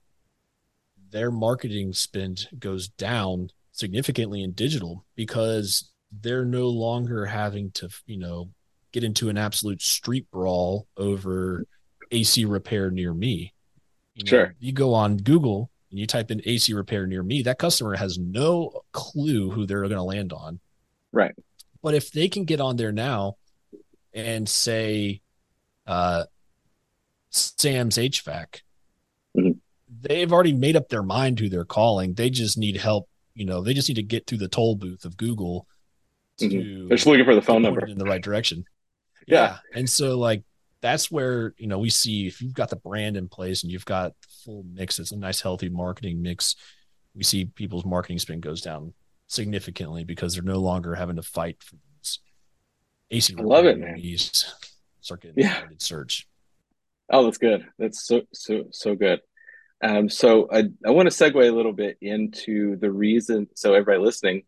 [1.11, 8.19] Their marketing spend goes down significantly in digital because they're no longer having to, you
[8.19, 8.49] know,
[8.93, 11.65] get into an absolute street brawl over
[12.11, 13.53] AC repair near me.
[14.15, 14.55] You know, sure.
[14.59, 18.19] You go on Google and you type in AC repair near me, that customer has
[18.19, 20.61] no clue who they're going to land on.
[21.13, 21.35] Right.
[21.83, 23.37] But if they can get on there now
[24.13, 25.21] and say,
[25.87, 26.25] uh,
[27.31, 28.63] Sam's HVAC,
[29.37, 29.51] mm-hmm.
[30.01, 32.15] they've already made up their mind who they're calling.
[32.15, 33.09] They just need help.
[33.37, 35.69] You know, they just need to get through the toll booth of Google.
[36.41, 36.89] Mm-hmm.
[36.89, 38.65] They're just looking for the phone number in the right direction.
[39.29, 39.59] Yeah.
[39.73, 39.79] yeah.
[39.79, 40.43] And so, like,
[40.81, 43.85] that's where you know we see if you've got the brand in place and you've
[43.85, 46.57] got the full mix it's a nice healthy marketing mix
[47.15, 48.93] we see people's marketing spend goes down
[49.27, 52.21] significantly because they're no longer having to fight for these
[53.11, 54.01] AC I love it man
[55.01, 55.63] start getting yeah.
[55.79, 56.29] search
[57.11, 59.21] oh that's good that's so so so good
[59.83, 64.03] um, so I, I want to segue a little bit into the reason so everybody
[64.05, 64.43] listening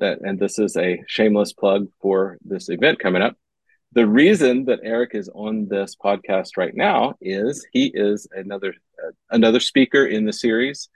[0.00, 3.36] that and this is a shameless plug for this event coming up.
[3.92, 9.10] The reason that Eric is on this podcast right now is he is another uh,
[9.30, 10.88] another speaker in the series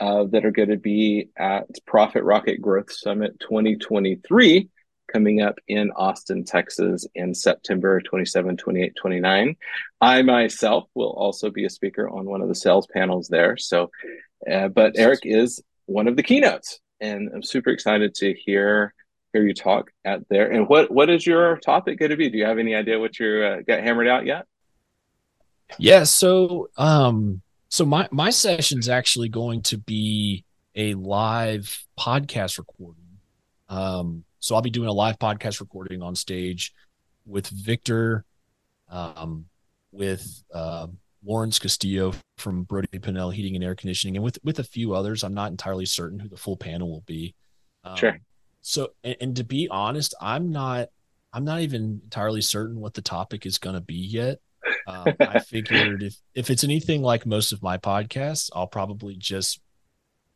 [0.00, 4.68] uh, that are going to be at Profit Rocket Growth Summit 2023
[5.12, 9.56] coming up in Austin, Texas in September 27, 28, 29.
[10.00, 13.56] I myself will also be a speaker on one of the sales panels there.
[13.56, 13.90] So,
[14.50, 18.92] uh, but Eric is one of the keynotes, and I'm super excited to hear
[19.32, 20.50] hear you talk at there.
[20.50, 22.30] And what what is your topic going to be?
[22.30, 24.46] Do you have any idea what you're uh, got hammered out yet?
[25.78, 33.18] Yeah, so um so my my session's actually going to be a live podcast recording.
[33.68, 36.72] Um so I'll be doing a live podcast recording on stage
[37.24, 38.24] with Victor
[38.88, 39.46] um
[39.92, 40.86] with uh,
[41.24, 45.24] Lawrence Castillo from Brody Pennell Heating and Air Conditioning and with with a few others.
[45.24, 47.34] I'm not entirely certain who the full panel will be.
[47.84, 48.18] Um, sure.
[48.62, 50.88] So, and, and to be honest, I'm not,
[51.32, 54.38] I'm not even entirely certain what the topic is going to be yet.
[54.86, 59.60] Um, I figured if if it's anything like most of my podcasts, I'll probably just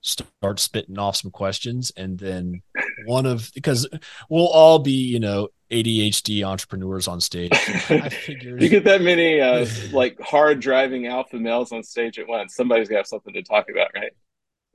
[0.00, 2.62] start spitting off some questions, and then
[3.06, 3.88] one of because
[4.28, 7.52] we'll all be you know ADHD entrepreneurs on stage.
[8.28, 12.54] You get that many uh, like hard driving alpha males on stage at once.
[12.54, 14.12] Somebody's got something to talk about, right?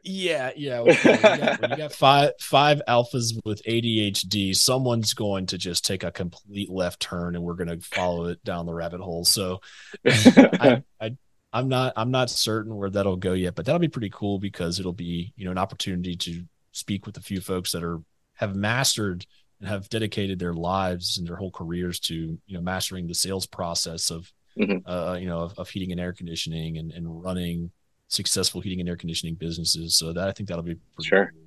[0.03, 0.81] Yeah, yeah.
[0.81, 5.83] When you, got, when you got five five alphas with ADHD, someone's going to just
[5.83, 9.25] take a complete left turn, and we're going to follow it down the rabbit hole.
[9.25, 9.61] So,
[10.05, 11.17] I, I
[11.51, 14.79] I'm not I'm not certain where that'll go yet, but that'll be pretty cool because
[14.79, 17.99] it'll be you know an opportunity to speak with a few folks that are
[18.35, 19.25] have mastered
[19.59, 23.45] and have dedicated their lives and their whole careers to you know mastering the sales
[23.45, 24.87] process of mm-hmm.
[24.89, 27.71] uh, you know of, of, heating and air conditioning and, and running
[28.07, 29.95] successful heating and air conditioning businesses.
[29.95, 31.31] So that I think that'll be sure.
[31.31, 31.41] Cool.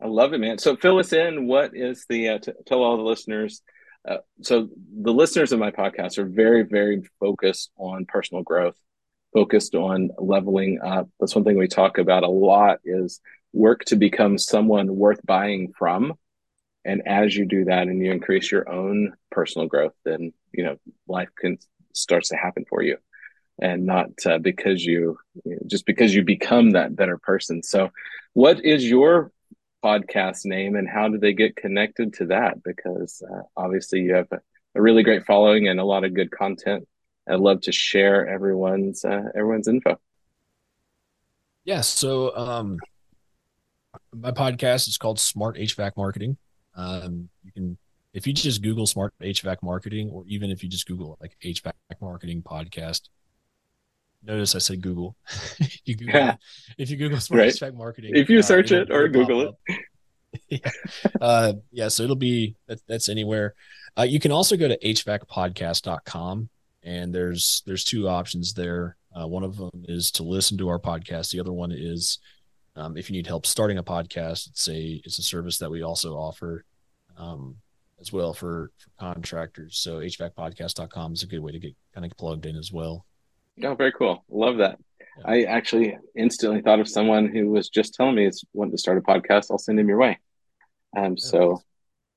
[0.00, 0.58] I love it, man.
[0.58, 1.46] So fill us in.
[1.46, 3.62] What is the uh, t- tell all the listeners?
[4.06, 4.68] Uh, so
[5.00, 8.76] the listeners of my podcast are very, very focused on personal growth,
[9.32, 11.08] focused on leveling up.
[11.18, 13.20] That's one thing we talk about a lot is
[13.52, 16.14] work to become someone worth buying from.
[16.84, 20.76] And as you do that and you increase your own personal growth, then you know
[21.08, 21.58] life can
[21.92, 22.98] starts to happen for you
[23.60, 27.62] and not uh, because you, you know, just because you become that better person.
[27.62, 27.90] So,
[28.34, 29.32] what is your
[29.84, 32.62] podcast name, and how do they get connected to that?
[32.62, 34.40] Because uh, obviously, you have a,
[34.74, 36.86] a, really great following and a lot of good content.
[37.28, 39.98] I'd love to share everyone's uh, everyone's info.
[41.64, 41.80] Yeah.
[41.80, 42.78] So, um,
[44.20, 46.36] my podcast is called Smart HVAC Marketing.
[46.74, 47.78] Um, you can
[48.12, 51.72] if you just Google Smart HVAC Marketing, or even if you just Google like HVAC
[52.00, 53.08] Marketing Podcast,
[54.26, 55.16] Notice I said Google.
[55.84, 56.32] you Google
[56.78, 57.52] if you Google smart right.
[57.52, 58.12] HVAC marketing.
[58.14, 59.78] If you uh, search it or Google it.
[60.48, 60.70] yeah.
[61.20, 63.54] Uh, yeah, so it'll be that, that's anywhere.
[63.96, 66.48] Uh, you can also go to hvacpodcast.com
[66.82, 68.96] and there's there's two options there.
[69.14, 71.30] Uh, one of them is to listen to our podcast.
[71.30, 72.18] The other one is
[72.76, 75.82] Um, if you need help starting a podcast, it's a it's a service that we
[75.82, 76.64] also offer
[77.16, 77.56] um,
[78.00, 79.78] as well for, for contractors.
[79.78, 83.06] So HVACpodcast.com is a good way to get kind of plugged in as well.
[83.64, 84.24] Oh, very cool.
[84.28, 84.78] Love that.
[85.00, 85.30] Yeah.
[85.30, 88.98] I actually instantly thought of someone who was just telling me it's wanting to start
[88.98, 89.50] a podcast.
[89.50, 90.18] I'll send him your way.
[90.96, 91.62] Um, so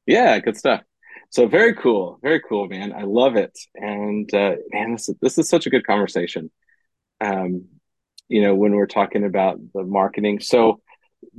[0.06, 0.82] yeah, good stuff.
[1.30, 2.92] So very cool, very cool, man.
[2.92, 3.58] I love it.
[3.76, 6.52] And uh, man, this is, this is such a good conversation.
[7.22, 7.66] Um,
[8.30, 10.40] you know, when we're talking about the marketing.
[10.40, 10.82] So,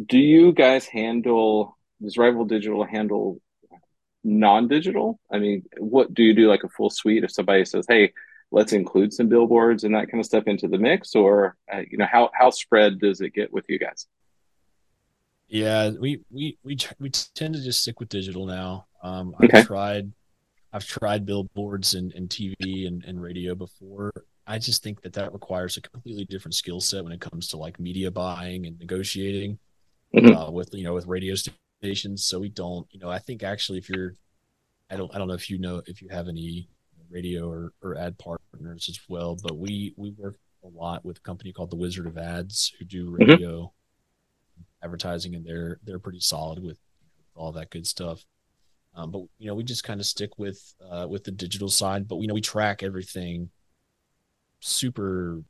[0.05, 1.77] do you guys handle?
[2.03, 3.41] Does Rival Digital handle
[4.25, 5.19] non-digital?
[5.33, 6.49] I mean, what do you do?
[6.49, 7.25] Like a full suite?
[7.25, 8.13] If somebody says, "Hey,
[8.51, 11.97] let's include some billboards and that kind of stuff into the mix," or uh, you
[11.97, 14.07] know, how how spread does it get with you guys?
[15.49, 18.87] Yeah, we we we we tend to just stick with digital now.
[19.03, 20.13] Um, I've tried,
[20.73, 24.13] I've tried billboards and, and TV and, and radio before.
[24.47, 27.57] I just think that that requires a completely different skill set when it comes to
[27.57, 29.59] like media buying and negotiating
[30.15, 30.35] mm-hmm.
[30.35, 32.25] uh, with you know with radio stations.
[32.25, 34.15] So we don't, you know, I think actually if you're,
[34.91, 36.69] I don't, I don't know if you know if you have any
[37.11, 41.23] radio or, or ad partners as well, but we we work a lot with a
[41.23, 43.31] company called the Wizard of Ads who do mm-hmm.
[43.31, 44.63] radio mm-hmm.
[44.85, 46.79] advertising, and they're they're pretty solid with
[47.35, 48.25] all that good stuff.
[48.95, 52.09] Um, but you know, we just kind of stick with uh, with the digital side.
[52.09, 53.51] But you know, we track everything
[54.61, 55.43] super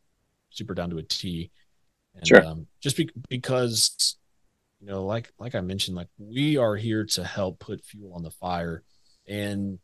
[0.50, 1.50] super down to a T.
[2.14, 2.44] And, sure.
[2.44, 4.16] Um, just be- because
[4.80, 8.22] you know, like like I mentioned, like we are here to help put fuel on
[8.22, 8.82] the fire,
[9.26, 9.78] and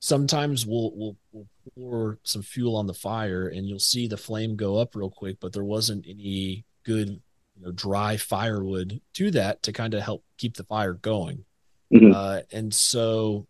[0.00, 4.56] sometimes we'll we'll, we'll pour some fuel on the fire, and you'll see the flame
[4.56, 7.08] go up real quick, but there wasn't any good
[7.56, 11.44] you know dry firewood to that to kind of help keep the fire going
[11.92, 12.12] Mm-hmm.
[12.14, 13.46] Uh, and so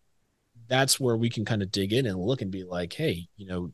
[0.68, 3.46] that's where we can kind of dig in and look and be like, hey, you
[3.46, 3.72] know,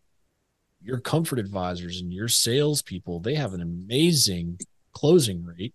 [0.82, 4.58] your comfort advisors and your salespeople, they have an amazing
[4.92, 5.74] closing rate.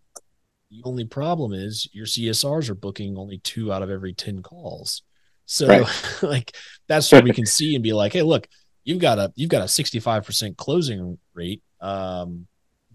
[0.70, 5.04] The only problem is your CSRs are booking only two out of every 10 calls.
[5.46, 6.18] So right.
[6.24, 6.56] like
[6.88, 8.48] that's where we can see and be like, hey, look,
[8.84, 11.62] you've got a you've got a 65% closing rate.
[11.80, 12.48] Um,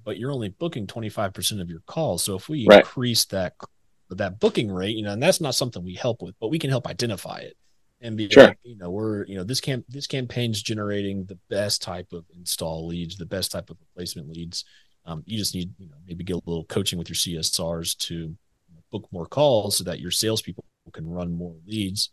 [0.05, 2.25] but you're only booking 25% of your calls.
[2.25, 2.81] So if we right.
[2.81, 3.55] increase that
[4.17, 6.71] that booking rate, you know, and that's not something we help with, but we can
[6.71, 7.57] help identify it
[8.01, 8.49] and be sure.
[8.49, 12.25] like, you know, we're, you know, this camp, this campaign's generating the best type of
[12.37, 14.65] install leads, the best type of replacement leads.
[15.05, 18.35] Um, you just need, you know, maybe get a little coaching with your CSRs to
[18.91, 22.11] book more calls so that your salespeople can run more leads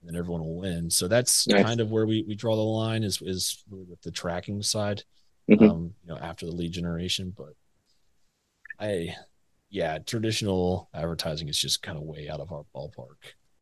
[0.00, 0.90] and then everyone will win.
[0.90, 1.64] So that's nice.
[1.64, 5.02] kind of where we, we draw the line is, is really with the tracking side,
[5.50, 5.64] mm-hmm.
[5.64, 7.54] um, you know, after the lead generation, but
[8.78, 9.14] I,
[9.70, 13.16] yeah, traditional advertising is just kind of way out of our ballpark.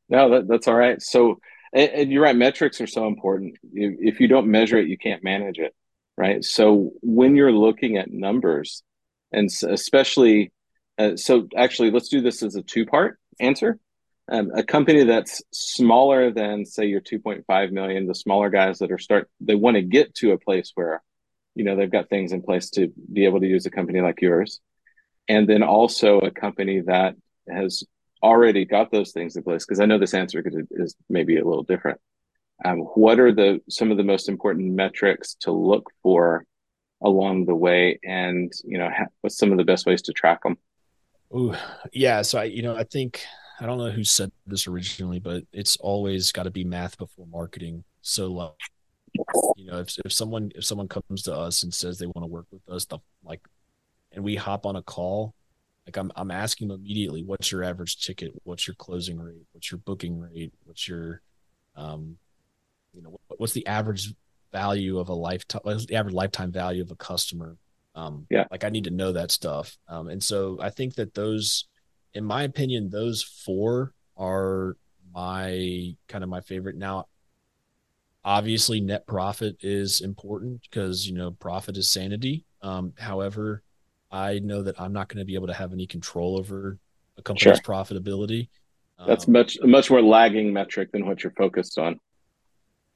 [0.09, 1.01] No, that, that's all right.
[1.03, 1.40] So,
[1.73, 3.57] and, and you're right, metrics are so important.
[3.73, 5.75] If you don't measure it, you can't manage it,
[6.16, 6.45] right?
[6.45, 8.83] So, when you're looking at numbers,
[9.33, 10.53] and especially,
[10.99, 13.79] uh, so actually, let's do this as a two part answer.
[14.29, 18.99] Um, a company that's smaller than say your 2.5 million, the smaller guys that are
[18.99, 21.01] start, they want to get to a place where,
[21.55, 24.21] you know, they've got things in place to be able to use a company like
[24.21, 24.61] yours
[25.29, 27.17] and then also a company that
[27.49, 27.85] has
[28.23, 31.62] already got those things in place because i know this answer is maybe a little
[31.62, 32.01] different.
[32.65, 36.45] Um, what are the some of the most important metrics to look for
[37.03, 37.99] along the way?
[38.03, 40.57] And you know ha- what's some of the best ways to track them
[41.35, 41.55] Ooh,
[41.93, 43.25] yeah so i you know i think
[43.61, 47.27] i don't know who said this originally but it's always got to be math before
[47.27, 47.85] marketing.
[48.03, 48.51] So like
[49.57, 52.27] you know if, if someone if someone comes to us and says they want to
[52.27, 53.41] work with us the like
[54.16, 55.35] and we hop on a call,
[55.87, 58.33] like I'm I'm asking them immediately, what's your average ticket?
[58.42, 59.46] What's your closing rate?
[59.52, 60.52] What's your booking rate?
[60.64, 61.20] What's your
[61.76, 62.16] um
[62.92, 64.12] you know what's the average
[64.50, 67.57] value of a lifetime what's the average lifetime value of a customer?
[67.94, 68.46] Um yeah.
[68.50, 69.76] like I need to know that stuff.
[69.87, 71.68] Um and so I think that those
[72.14, 74.76] in my opinion, those four are
[75.14, 76.76] my kind of my favorite.
[76.76, 77.07] Now
[78.24, 83.62] obviously net profit is important because you know profit is sanity um, however
[84.11, 86.79] I know that I'm not going to be able to have any control over
[87.19, 87.75] a company's sure.
[87.75, 88.49] profitability.
[89.07, 92.00] That's um, much much more lagging metric than what you're focused on.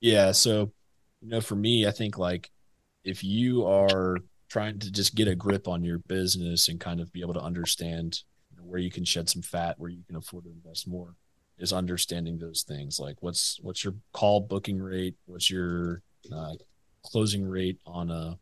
[0.00, 0.72] Yeah, so
[1.20, 2.50] you know, for me, I think like
[3.04, 4.16] if you are
[4.48, 7.40] trying to just get a grip on your business and kind of be able to
[7.40, 10.88] understand you know, where you can shed some fat, where you can afford to invest
[10.88, 11.14] more,
[11.58, 12.98] is understanding those things.
[12.98, 16.02] Like what's what's your call booking rate, what's your
[16.34, 16.54] uh,
[17.04, 18.38] closing rate on a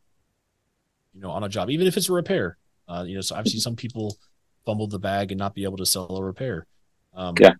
[1.18, 2.56] you know on a job, even if it's a repair.
[2.86, 4.16] Uh, you know, so I've seen some people
[4.64, 6.66] fumble the bag and not be able to sell a repair.
[7.12, 7.54] Um, yeah.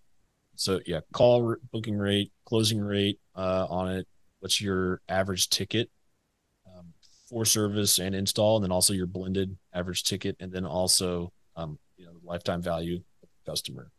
[0.54, 4.06] So yeah, call booking rate, closing rate uh, on it.
[4.38, 5.90] What's your average ticket?
[6.66, 6.92] Um,
[7.28, 11.78] for service and install, and then also your blended average ticket, and then also um,
[11.96, 13.00] you know lifetime value
[13.44, 13.90] customer.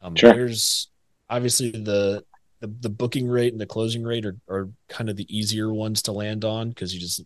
[0.00, 0.32] Um, sure.
[0.32, 0.88] There's
[1.28, 2.24] obviously the,
[2.60, 6.02] the, the booking rate and the closing rate are, are kind of the easier ones
[6.02, 7.22] to land on because you just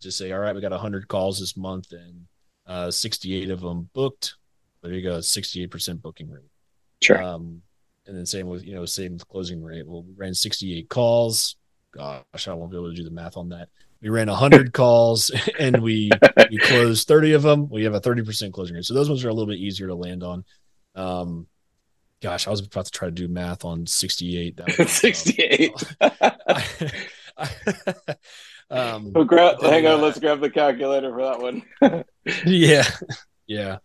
[0.00, 2.26] just say, all right, we got 100 calls this month and
[2.66, 4.34] uh, 68 of them booked.
[4.82, 6.44] There you go, 68% booking rate.
[7.02, 7.22] Sure.
[7.22, 7.62] Um,
[8.06, 9.86] and then same with you know same with closing rate.
[9.86, 11.56] Well, we ran 68 calls.
[11.92, 13.68] Gosh, I won't be able to do the math on that.
[14.00, 16.10] We ran 100 calls and we
[16.50, 17.68] we closed 30 of them.
[17.68, 18.84] We have a 30% closing rate.
[18.84, 20.44] So those ones are a little bit easier to land on.
[20.94, 21.46] Um,
[22.22, 24.56] gosh, I was about to try to do math on 68.
[24.56, 25.72] That 68.
[28.70, 32.04] um, well, hang on, let's grab the calculator for that one.
[32.46, 32.84] yeah,
[33.46, 33.78] yeah.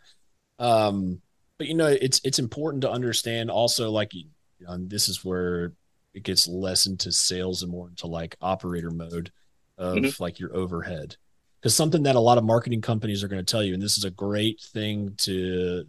[0.57, 1.21] Um,
[1.57, 4.25] but you know, it's it's important to understand also, like, you
[4.59, 5.73] know, this is where
[6.13, 9.31] it gets less into sales and more into like operator mode
[9.77, 10.23] of mm-hmm.
[10.23, 11.15] like your overhead.
[11.59, 13.97] Because something that a lot of marketing companies are going to tell you, and this
[13.97, 15.85] is a great thing to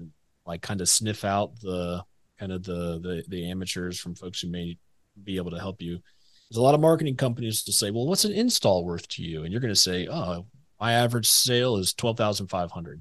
[0.47, 2.05] like kind of sniff out the
[2.39, 4.77] kind of the, the the amateurs from folks who may
[5.23, 6.01] be able to help you.
[6.53, 9.43] There's a lot of marketing companies to say, well, what's an install worth to you?
[9.43, 10.45] And you're going to say, oh,
[10.79, 13.01] my average sale is twelve thousand five hundred,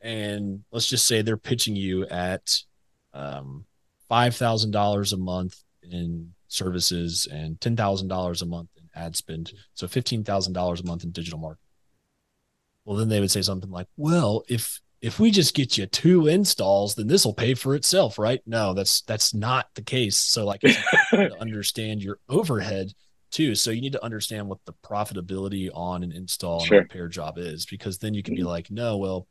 [0.00, 2.62] and let's just say they're pitching you at
[3.12, 3.66] um,
[4.08, 9.16] five thousand dollars a month in services and ten thousand dollars a month in ad
[9.16, 11.66] spend, so fifteen thousand dollars a month in digital marketing.
[12.86, 16.28] Well, then they would say something like, "Well, if if we just get you two
[16.28, 18.40] installs, then this will pay for itself, right?
[18.46, 20.16] No, that's that's not the case.
[20.16, 20.60] So like
[21.10, 22.92] to understand your overhead
[23.32, 23.56] too.
[23.56, 26.78] So you need to understand what the profitability on an install sure.
[26.78, 28.50] and repair job is, because then you can be mm-hmm.
[28.50, 29.26] like, no, well,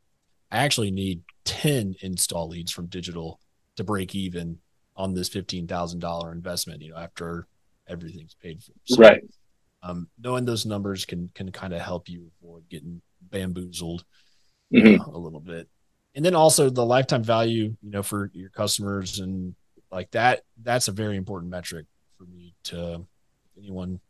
[0.50, 3.40] I actually need 10 install leads from digital
[3.76, 4.58] to break even
[4.94, 7.46] on this $15,000 investment, you know, after
[7.88, 8.72] everything's paid for.
[8.84, 9.22] So, right.
[9.82, 14.04] Um, knowing those numbers can, can kind of help you avoid getting bamboozled
[14.72, 15.00] mm-hmm.
[15.00, 15.68] uh, a little bit.
[16.14, 19.54] And then also the lifetime value, you know, for your customers and
[19.90, 21.86] like that, that's a very important metric
[22.18, 23.06] for me to
[23.56, 24.00] anyone.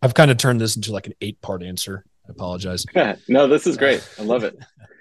[0.00, 2.04] I've kind of turned this into like an eight part answer.
[2.26, 2.84] I apologize.
[3.28, 4.06] no, this is great.
[4.18, 4.56] I love it.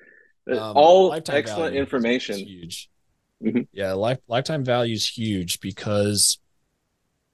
[0.51, 2.37] um, All excellent information.
[2.37, 2.89] huge.
[3.43, 3.61] Mm-hmm.
[3.71, 6.39] Yeah, life, lifetime value is huge because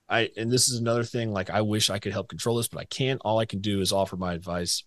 [0.10, 1.32] I and this is another thing.
[1.32, 3.22] Like I wish I could help control this, but I can't.
[3.24, 4.84] All I can do is offer my advice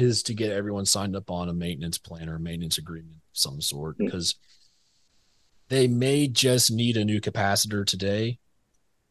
[0.00, 3.60] is to get everyone signed up on a maintenance plan or maintenance agreement of some
[3.60, 5.74] sort because mm-hmm.
[5.74, 8.38] they may just need a new capacitor today,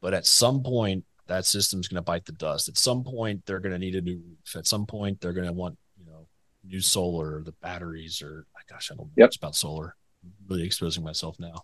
[0.02, 2.70] but at some point that system's going to bite the dust.
[2.70, 4.56] At some point they're going to need a new roof.
[4.56, 6.28] At some point they're going to want you know
[6.66, 9.28] new solar, the batteries, or gosh, I don't know yep.
[9.28, 9.96] much about solar.
[10.24, 11.64] I'm really exposing myself now.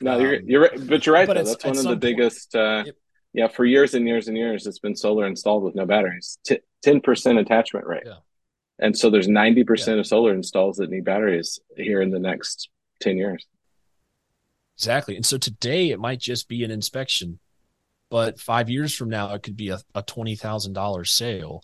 [0.00, 1.26] No, um, you're you're right, but you're right.
[1.26, 2.54] But That's one of the point, biggest.
[2.54, 2.84] Uh.
[3.34, 6.38] Yeah, for years and years and years, it's been solar installed with no batteries.
[6.82, 8.02] Ten percent attachment rate.
[8.04, 8.16] Yeah.
[8.82, 9.94] And so there's 90% yeah.
[9.94, 12.68] of solar installs that need batteries here in the next
[13.00, 13.46] 10 years.
[14.76, 15.14] Exactly.
[15.14, 17.38] And so today it might just be an inspection,
[18.10, 21.62] but five years from now, it could be a, a $20,000 sale.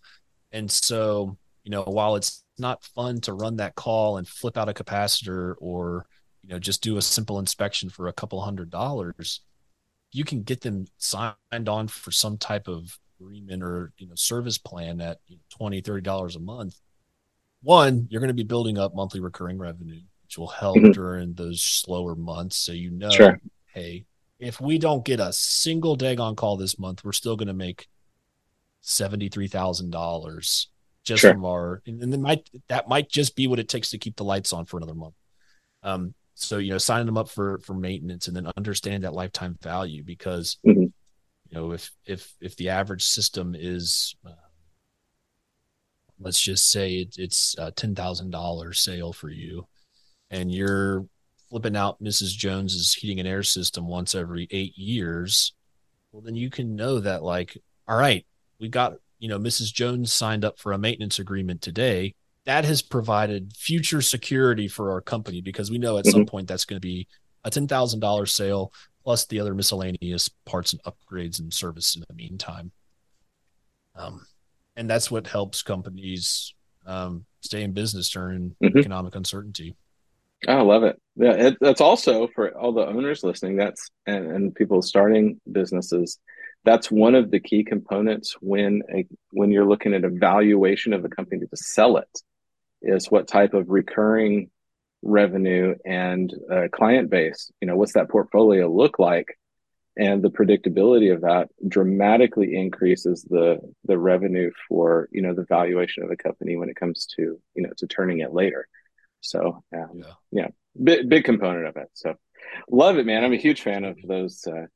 [0.53, 4.69] And so, you know, while it's not fun to run that call and flip out
[4.69, 6.07] a capacitor or,
[6.45, 9.41] you know, just do a simple inspection for a couple hundred dollars,
[10.13, 14.57] you can get them signed on for some type of agreement or, you know, service
[14.57, 16.79] plan at you know, $20, $30 a month
[17.63, 20.93] one, you're going to be building up monthly recurring revenue, which will help mm-hmm.
[20.93, 22.57] during those slower months.
[22.57, 23.41] So you know, sure.
[23.67, 24.05] hey,
[24.39, 27.89] if we don't get a single Dagon call this month, we're still going to make
[28.81, 30.69] seventy three thousand dollars
[31.05, 31.33] just sure.
[31.33, 34.25] from our, and then might that might just be what it takes to keep the
[34.25, 35.15] lights on for another month.
[35.83, 39.59] Um, so you know, signing them up for for maintenance and then understand that lifetime
[39.61, 40.83] value because mm-hmm.
[40.83, 40.93] you
[41.51, 44.31] know if if if the average system is uh,
[46.21, 49.67] let's just say it, it's a ten thousand dollar sale for you,
[50.31, 51.07] and you're
[51.51, 52.37] flipping out Mrs.
[52.37, 55.55] Jones's heating and air system once every eight years,
[56.13, 57.57] well then you can know that like,
[57.87, 58.27] all right,
[58.61, 59.73] we got you know Mrs.
[59.73, 62.15] Jones signed up for a maintenance agreement today.
[62.45, 66.13] That has provided future security for our company because we know at mm-hmm.
[66.13, 67.07] some point that's going to be
[67.45, 68.73] a ten thousand dollar sale
[69.05, 72.73] plus the other miscellaneous parts and upgrades and service in the meantime.
[73.95, 74.27] Um,
[74.79, 76.55] and that's what helps companies
[76.87, 78.79] um, stay in business during mm-hmm.
[78.79, 79.77] economic uncertainty.
[80.47, 80.97] I love it.
[81.17, 83.57] Yeah, it, that's also for all the owners listening.
[83.57, 86.19] That's and, and people starting businesses.
[86.65, 91.05] That's one of the key components when a when you're looking at a valuation of
[91.05, 92.23] a company to sell it,
[92.81, 94.49] is what type of recurring
[95.03, 97.51] revenue and uh, client base.
[97.61, 99.37] You know, what's that portfolio look like?
[99.99, 106.05] And the predictability of that dramatically increases the the revenue for you know the valuation
[106.05, 108.69] of the company when it comes to you know to turning it later.
[109.21, 110.49] So um, yeah, yeah
[110.83, 111.91] big, big component of it.
[111.95, 112.15] So
[112.71, 113.25] love it man.
[113.25, 114.67] I'm a huge fan of those uh,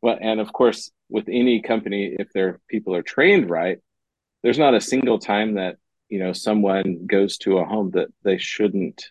[0.00, 3.78] well and of course with any company if their people are trained right
[4.42, 5.76] there's not a single time that
[6.08, 9.04] you know someone goes to a home that they shouldn't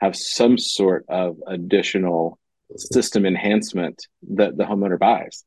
[0.00, 2.38] have some sort of additional
[2.76, 5.44] system enhancement that the homeowner buys.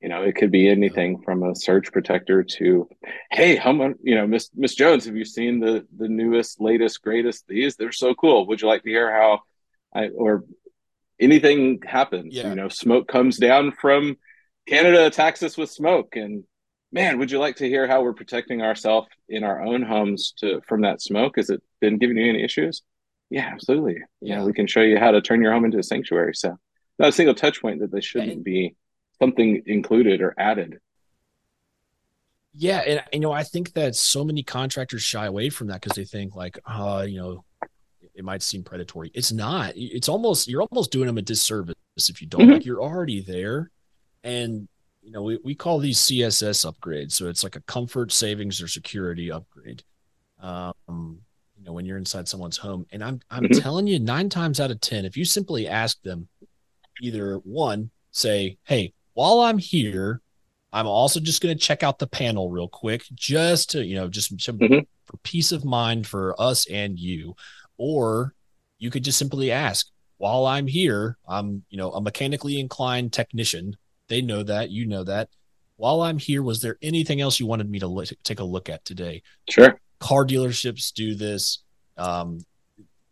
[0.00, 2.88] You know, it could be anything from a surge protector to,
[3.32, 7.46] hey, how you know, Miss Miss Jones, have you seen the the newest, latest, greatest?
[7.48, 8.46] These they're so cool.
[8.46, 9.40] Would you like to hear how
[9.92, 10.44] I or
[11.18, 12.34] anything happens?
[12.34, 12.50] Yeah.
[12.50, 14.16] You know, smoke comes down from
[14.68, 16.44] Canada attacks us with smoke, and
[16.92, 20.60] man, would you like to hear how we're protecting ourselves in our own homes to
[20.68, 21.38] from that smoke?
[21.38, 22.82] Has it been giving you any issues?
[23.30, 23.98] Yeah, absolutely.
[24.20, 26.34] Yeah, we can show you how to turn your home into a sanctuary.
[26.34, 26.56] So,
[26.98, 28.74] not a single touch point that they shouldn't and, be
[29.20, 30.78] something included or added.
[32.54, 35.96] Yeah, and you know, I think that so many contractors shy away from that because
[35.96, 37.44] they think like, uh, you know,
[38.14, 39.10] it might seem predatory.
[39.14, 39.74] It's not.
[39.76, 41.76] It's almost you're almost doing them a disservice
[42.08, 42.42] if you don't.
[42.42, 42.52] Mm-hmm.
[42.52, 43.70] Like you're already there,
[44.24, 44.66] and
[45.02, 47.12] you know, we, we call these CSS upgrades.
[47.12, 49.84] So it's like a comfort, savings, or security upgrade.
[50.40, 51.20] Um,
[51.68, 52.86] know when you're inside someone's home.
[52.90, 53.60] And i'm i'm mm-hmm.
[53.60, 56.28] telling you 9 times out of 10 if you simply ask them
[57.00, 60.20] either one say hey while i'm here
[60.72, 64.08] i'm also just going to check out the panel real quick just to you know
[64.08, 64.80] just mm-hmm.
[65.04, 67.36] for peace of mind for us and you
[67.76, 68.34] or
[68.78, 73.76] you could just simply ask while i'm here i'm you know a mechanically inclined technician.
[74.08, 75.28] They know that you know that.
[75.76, 78.68] While i'm here was there anything else you wanted me to look, take a look
[78.70, 79.22] at today?
[79.48, 81.62] Sure car dealerships do this.
[81.96, 82.40] Um,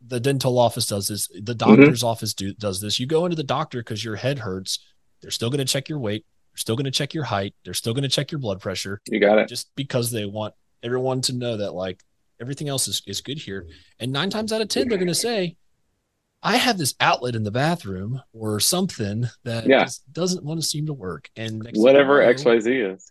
[0.06, 1.28] the dental office does this.
[1.28, 2.06] The doctor's mm-hmm.
[2.06, 3.00] office do, does this.
[3.00, 4.78] You go into the doctor because your head hurts.
[5.20, 6.24] They're still going to check your weight.
[6.52, 7.54] They're still going to check your height.
[7.64, 9.00] They're still going to check your blood pressure.
[9.08, 9.48] You got it.
[9.48, 12.02] Just because they want everyone to know that like
[12.40, 13.66] everything else is, is good here.
[13.98, 15.56] And nine times out of 10, they're going to say,
[16.42, 19.88] I have this outlet in the bathroom or something that yeah.
[20.12, 21.28] doesn't want to seem to work.
[21.34, 23.10] And whatever XYZ is.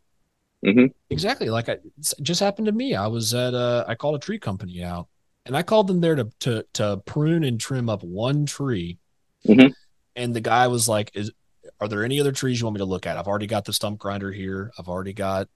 [0.65, 0.85] Mm-hmm.
[1.11, 1.49] Exactly.
[1.49, 1.77] Like I,
[2.21, 2.95] just happened to me.
[2.95, 5.07] I was at a, I called a tree company out
[5.45, 8.97] and I called them there to, to, to prune and trim up one tree.
[9.47, 9.67] Mm-hmm.
[10.15, 11.31] And the guy was like, is,
[11.79, 13.17] are there any other trees you want me to look at?
[13.17, 14.71] I've already got the stump grinder here.
[14.79, 15.47] I've already got,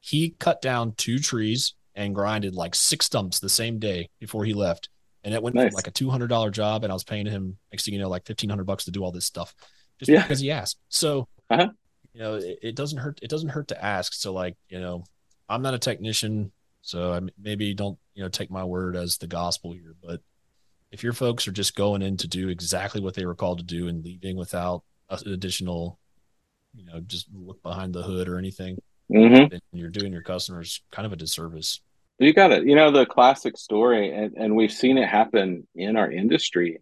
[0.00, 4.54] he cut down two trees and grinded like six stumps the same day before he
[4.54, 4.88] left.
[5.22, 5.74] And it went nice.
[5.74, 6.82] like a $200 job.
[6.82, 9.12] And I was paying him next thing you know, like 1500 bucks to do all
[9.12, 9.54] this stuff
[10.00, 10.22] just yeah.
[10.22, 10.78] because he asked.
[10.88, 11.68] So uh-huh
[12.12, 14.14] you know it, it, doesn't hurt it doesn't hurt to ask.
[14.14, 15.04] So like you know
[15.48, 16.52] i'm not a technician
[16.82, 20.20] so I maybe don't you know take my word as the gospel here but
[20.90, 23.64] if your folks are just going in to do exactly what they were called to
[23.64, 25.98] do and leaving without additional
[26.74, 28.78] you know just look behind the hood or anything
[29.10, 29.48] mm-hmm.
[29.50, 31.80] then you're doing your customers kind of a disservice.
[32.18, 32.64] You got it.
[32.64, 36.80] You know the classic story and, and we've seen it happen in our industry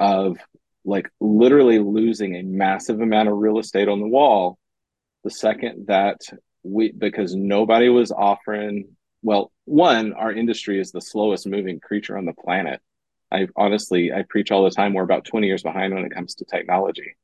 [0.00, 0.38] of
[0.84, 4.58] like literally losing a massive amount of real estate on the wall
[5.24, 6.20] the second that
[6.62, 8.88] we because nobody was offering
[9.22, 12.80] well one our industry is the slowest moving creature on the planet.
[13.30, 16.34] I honestly i preach all the time we're about 20 years behind when it comes
[16.36, 17.16] to technology.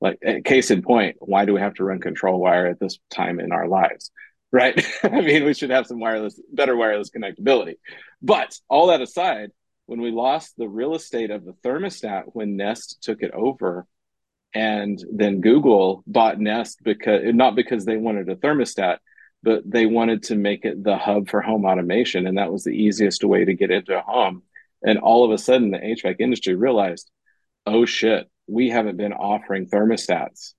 [0.00, 2.98] Like eh, case in point why do we have to run control wire at this
[3.10, 4.10] time in our lives
[4.52, 4.86] right?
[5.02, 7.74] I mean we should have some wireless better wireless connectability.
[8.22, 9.50] But all that aside
[9.86, 13.86] when we lost the real estate of the thermostat when Nest took it over,
[14.54, 18.98] and then Google bought Nest because not because they wanted a thermostat,
[19.42, 22.70] but they wanted to make it the hub for home automation, and that was the
[22.70, 24.42] easiest way to get into a home.
[24.82, 27.10] And all of a sudden, the HVAC industry realized,
[27.66, 30.54] oh shit, we haven't been offering thermostats,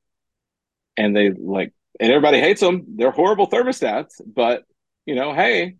[0.97, 2.85] and they like, and everybody hates them.
[2.95, 4.63] They're horrible thermostats, but
[5.05, 5.77] you know, hey,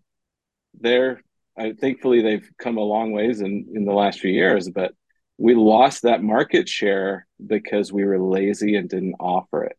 [0.80, 1.22] they're
[1.58, 4.92] I, thankfully they've come a long ways in in the last few years, but
[5.38, 9.76] we lost that market share because we were lazy and didn't offer it.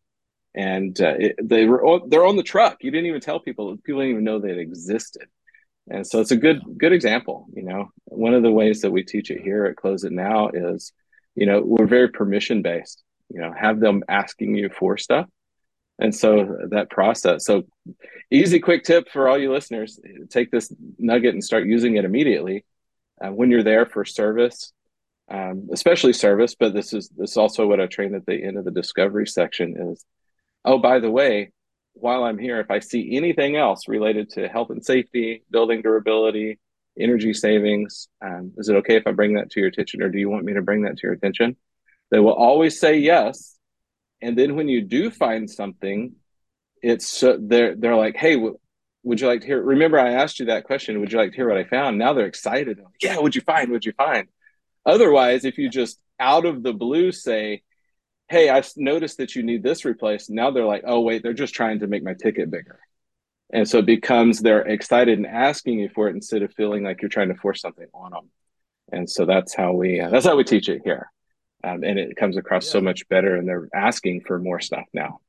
[0.54, 2.78] And uh, it, they were they're on the truck.
[2.80, 3.76] You didn't even tell people.
[3.78, 5.28] People didn't even know they existed.
[5.90, 7.46] And so it's a good good example.
[7.54, 10.48] You know, one of the ways that we teach it here at Close It Now
[10.48, 10.92] is,
[11.34, 13.02] you know, we're very permission based.
[13.30, 15.28] You know, have them asking you for stuff,
[15.98, 17.44] and so that process.
[17.44, 17.64] So
[18.30, 19.98] easy, quick tip for all you listeners:
[20.30, 22.64] take this nugget and start using it immediately
[23.20, 24.72] uh, when you're there for service,
[25.30, 26.54] um, especially service.
[26.58, 29.26] But this is this is also what I train at the end of the discovery
[29.26, 30.04] section is.
[30.64, 31.52] Oh, by the way,
[31.94, 36.58] while I'm here, if I see anything else related to health and safety, building durability,
[36.98, 40.18] energy savings, um, is it okay if I bring that to your attention, or do
[40.18, 41.56] you want me to bring that to your attention?
[42.10, 43.57] They will always say yes
[44.20, 46.14] and then when you do find something,
[46.82, 48.58] it's so they're they're like, hey, w-
[49.02, 49.62] would you like to hear?
[49.62, 51.00] Remember, I asked you that question.
[51.00, 51.98] Would you like to hear what I found?
[51.98, 52.78] Now they're excited.
[52.78, 53.70] Like, yeah, what'd you find?
[53.70, 54.28] What'd you find?
[54.84, 57.62] Otherwise, if you just out of the blue say,
[58.28, 60.30] hey, I noticed that you need this replaced.
[60.30, 62.78] Now they're like, oh wait, they're just trying to make my ticket bigger.
[63.50, 67.00] And so it becomes they're excited and asking you for it instead of feeling like
[67.00, 68.30] you're trying to force something on them.
[68.92, 71.10] And so that's how we uh, that's how we teach it here,
[71.64, 72.72] um, and it comes across yeah.
[72.72, 73.36] so much better.
[73.36, 75.20] And they're asking for more stuff now.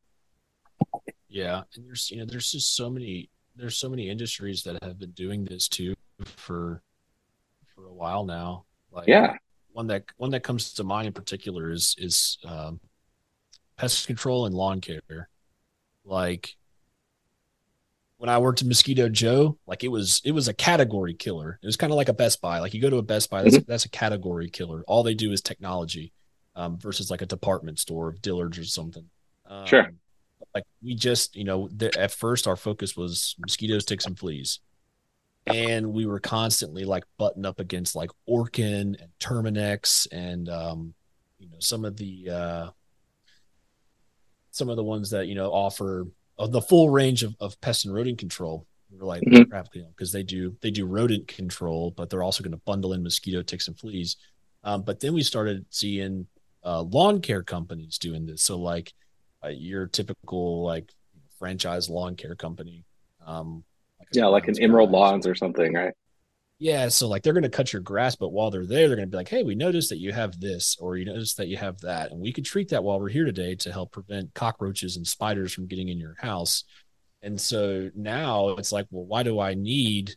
[1.27, 4.97] Yeah, and there's you know there's just so many there's so many industries that have
[4.97, 5.93] been doing this too
[6.25, 6.81] for
[7.75, 8.65] for a while now.
[8.91, 9.35] Like yeah,
[9.71, 12.79] one that one that comes to mind in particular is is um,
[13.77, 15.29] pest control and lawn care.
[16.03, 16.55] Like
[18.17, 21.59] when I worked at Mosquito Joe, like it was it was a category killer.
[21.61, 22.59] It was kind of like a Best Buy.
[22.59, 23.71] Like you go to a Best Buy, that's mm-hmm.
[23.71, 24.83] that's a category killer.
[24.87, 26.11] All they do is technology,
[26.59, 29.05] um, versus like a department store of Dillard's or something.
[29.47, 29.91] Um, sure.
[30.53, 34.59] Like we just, you know, the, at first our focus was mosquitoes, ticks, and fleas,
[35.47, 40.93] and we were constantly like button up against like Orkin and Terminix and um,
[41.39, 42.69] you know some of the uh,
[44.51, 46.07] some of the ones that you know offer
[46.37, 48.65] of the full range of, of pest and rodent control.
[48.91, 49.49] We're like mm-hmm.
[49.49, 52.61] crap, you know, because they do they do rodent control, but they're also going to
[52.65, 54.17] bundle in mosquito, ticks, and fleas.
[54.63, 56.27] Um, but then we started seeing
[56.63, 58.41] uh, lawn care companies doing this.
[58.41, 58.93] So like
[59.43, 60.91] uh, your typical like
[61.37, 62.83] franchise lawn care company.
[63.25, 63.63] Um,
[63.99, 65.93] like yeah, like an Emerald Lawns or something, right?
[66.61, 69.07] Yeah, so like they're going to cut your grass, but while they're there, they're going
[69.07, 71.55] to be like, "Hey, we noticed that you have this, or you noticed that you
[71.55, 74.97] have that, and we could treat that while we're here today to help prevent cockroaches
[74.97, 76.65] and spiders from getting in your house."
[77.21, 80.15] And so now it's like, well, why do I need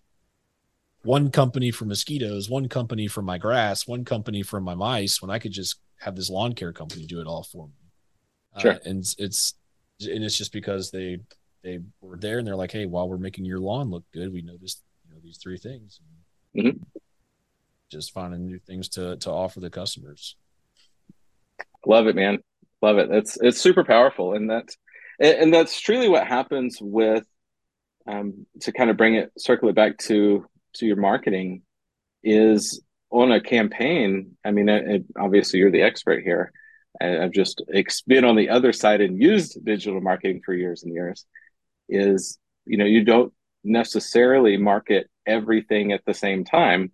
[1.02, 5.30] one company for mosquitoes, one company for my grass, one company for my mice when
[5.30, 8.60] I could just have this lawn care company do it all for me?
[8.60, 8.72] Sure.
[8.72, 9.54] Uh, and it's
[10.00, 11.18] and it's just because they
[11.62, 14.42] they were there and they're like, "Hey, while we're making your lawn look good, we
[14.42, 16.00] noticed you know these three things."
[16.56, 16.82] Mm-hmm.
[17.90, 20.36] Just finding new things to to offer the customers.
[21.86, 22.38] Love it, man.
[22.80, 23.10] Love it.
[23.10, 24.76] It's it's super powerful, and that's
[25.18, 27.24] and that's truly what happens with
[28.06, 31.62] um, to kind of bring it circle it back to to your marketing
[32.24, 32.82] is
[33.12, 34.36] on a campaign.
[34.44, 36.52] I mean, it, it, obviously you're the expert here.
[37.00, 37.62] I, I've just
[38.06, 41.24] been on the other side and used digital marketing for years and years.
[41.88, 43.32] Is you know you don't
[43.64, 46.92] necessarily market everything at the same time.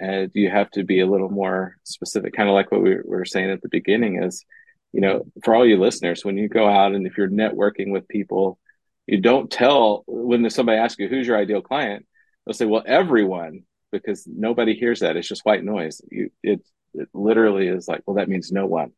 [0.00, 2.96] Uh, and you have to be a little more specific, kind of like what we
[3.02, 4.44] were saying at the beginning is,
[4.92, 8.06] you know, for all you listeners, when you go out and if you're networking with
[8.08, 8.58] people,
[9.06, 12.04] you don't tell when somebody asks you, who's your ideal client?
[12.44, 13.62] They'll say, well, everyone,
[13.98, 15.16] because nobody hears that.
[15.16, 16.00] It's just white noise.
[16.10, 16.60] You, it,
[16.94, 18.92] it literally is like, well, that means no one.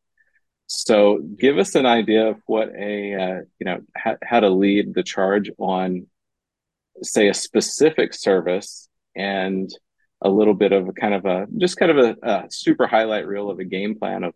[0.67, 4.95] So give us an idea of what a, uh, you know, ha- how to lead
[4.95, 6.07] the charge on
[7.03, 9.71] say a specific service and
[10.21, 13.27] a little bit of a kind of a just kind of a, a, super highlight
[13.27, 14.35] reel of a game plan of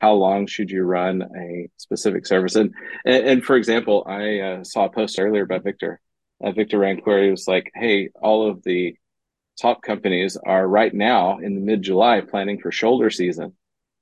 [0.00, 4.64] how long should you run a specific service and and, and for example i uh,
[4.64, 6.00] saw a post earlier about victor
[6.44, 8.94] uh, victor rancourt was like hey all of the
[9.62, 13.54] top companies are right now in the mid july planning for shoulder season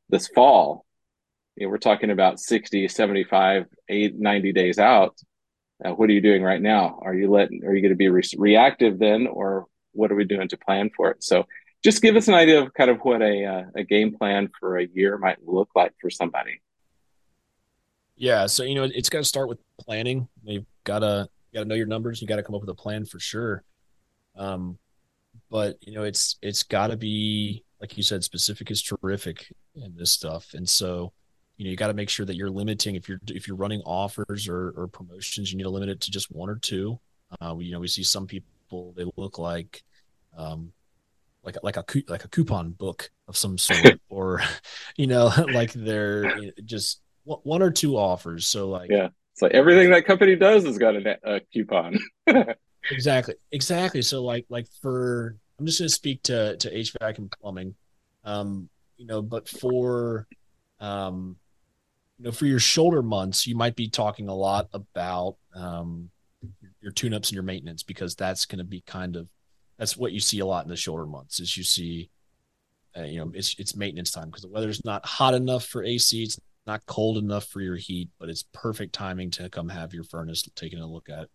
[0.08, 0.84] this fall
[1.56, 5.14] you know, we're talking about 60 75 8 90 days out
[5.84, 6.98] uh, what are you doing right now?
[7.02, 7.64] Are you letting?
[7.64, 10.90] Are you going to be re- reactive then, or what are we doing to plan
[10.94, 11.24] for it?
[11.24, 11.46] So,
[11.82, 14.78] just give us an idea of kind of what a uh, a game plan for
[14.78, 16.60] a year might look like for somebody.
[18.16, 20.28] Yeah, so you know, it's got to start with planning.
[20.44, 22.20] You've got to got to know your numbers.
[22.20, 23.64] You got to come up with a plan for sure.
[24.36, 24.78] Um,
[25.50, 29.94] but you know, it's it's got to be like you said, specific is terrific in
[29.96, 31.12] this stuff, and so
[31.56, 33.82] you know you got to make sure that you're limiting if you're if you're running
[33.82, 36.98] offers or, or promotions you need to limit it to just one or two.
[37.40, 39.82] Uh, we, you know we see some people they look like
[40.36, 40.72] um
[41.42, 44.42] like like a like a coupon book of some sort or
[44.96, 46.32] you know like they're
[46.64, 48.46] just one or two offers.
[48.46, 49.08] So like yeah.
[49.32, 51.98] It's like everything that company does has got a, a coupon
[52.90, 53.34] exactly.
[53.52, 54.02] Exactly.
[54.02, 57.74] So like like for i'm just going to speak to to hvac and plumbing.
[58.24, 60.26] Um you know but for
[60.80, 61.36] um
[62.20, 66.10] you know, for your shoulder months, you might be talking a lot about um,
[66.82, 69.26] your tune-ups and your maintenance because that's going to be kind of
[69.78, 71.40] that's what you see a lot in the shoulder months.
[71.40, 72.10] Is you see,
[72.94, 76.22] uh, you know, it's it's maintenance time because the weather's not hot enough for AC,
[76.22, 80.04] it's not cold enough for your heat, but it's perfect timing to come have your
[80.04, 81.26] furnace taken a look at,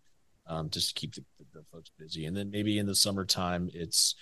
[0.46, 2.26] um, just to keep the, the, folks busy.
[2.26, 4.14] And then maybe in the summertime, it's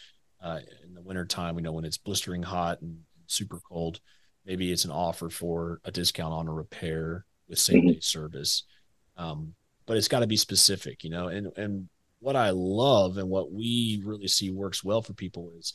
[0.43, 4.01] uh, in the wintertime, we know when it's blistering hot and super cold
[4.45, 8.01] maybe it's an offer for a discount on a repair with same day mm-hmm.
[8.01, 8.65] service.
[9.17, 9.55] Um,
[9.87, 11.29] but it's got to be specific, you know.
[11.29, 11.89] And and
[12.21, 15.73] what I love and what we really see works well for people is,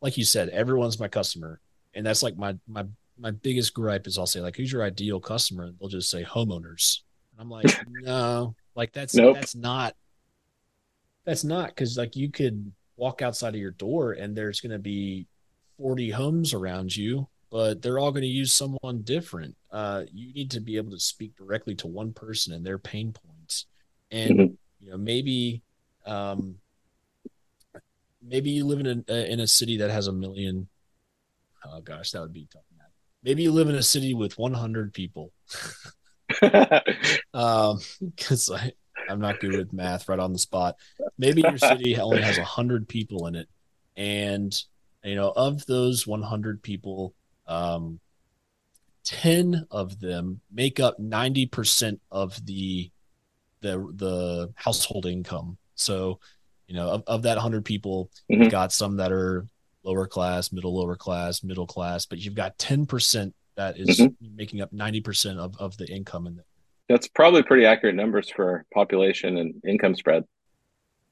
[0.00, 1.60] like you said, everyone's my customer,
[1.94, 2.84] and that's like my my
[3.18, 5.64] my biggest gripe is I'll say like, who's your ideal customer?
[5.64, 7.00] And they'll just say homeowners,
[7.32, 9.34] and I'm like, no, like that's nope.
[9.34, 9.94] that's not
[11.26, 14.78] that's not because like you could walk outside of your door and there's going to
[14.78, 15.26] be
[15.76, 19.56] 40 homes around you but they're all going to use someone different.
[19.70, 23.12] Uh, you need to be able to speak directly to one person and their pain
[23.12, 23.66] points,
[24.10, 24.54] and mm-hmm.
[24.80, 25.62] you know maybe,
[26.04, 26.56] um,
[28.22, 30.68] maybe you live in a in a city that has a million.
[31.64, 32.62] Oh gosh, that would be tough.
[33.22, 35.32] Maybe you live in a city with 100 people.
[37.34, 37.78] um,
[38.16, 38.72] because I
[39.08, 40.76] I'm not good with math right on the spot.
[41.16, 43.48] Maybe your city only has 100 people in it,
[43.96, 44.54] and
[45.04, 47.14] you know of those 100 people
[47.46, 48.00] um,
[49.04, 52.90] 10 of them make up 90% of the
[53.60, 56.20] the the household income so
[56.68, 58.42] you know of, of that 100 people mm-hmm.
[58.42, 59.46] you've got some that are
[59.82, 64.36] lower class middle lower class middle class but you've got 10% that is mm-hmm.
[64.36, 66.44] making up 90% of, of the income in there
[66.88, 70.24] that's probably pretty accurate numbers for population and income spread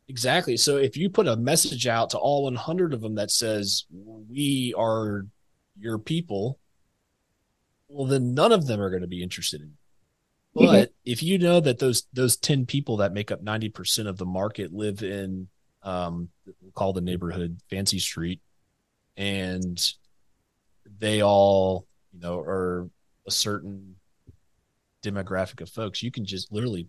[0.09, 3.85] exactly so if you put a message out to all 100 of them that says
[3.91, 5.27] we are
[5.79, 6.59] your people,
[7.89, 9.69] well, then none of them are going to be interested in.
[10.57, 10.67] Mm-hmm.
[10.67, 10.93] But mm-hmm.
[11.05, 14.25] if you know that those those ten people that make up ninety percent of the
[14.25, 15.49] market live in,
[15.83, 16.31] um,
[16.61, 18.41] we'll call the neighborhood Fancy Street,
[19.17, 19.81] and
[20.99, 21.87] they all,
[22.17, 22.89] you know, or
[23.27, 23.97] a certain
[25.03, 26.89] demographic of folks, you can just literally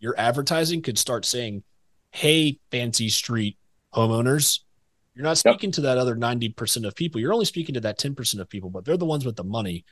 [0.00, 1.62] your advertising could start saying,
[2.10, 3.56] "Hey, Fancy Street
[3.94, 4.60] homeowners,
[5.14, 5.74] you're not speaking yep.
[5.74, 7.20] to that other 90% of people.
[7.20, 9.84] You're only speaking to that 10% of people, but they're the ones with the money.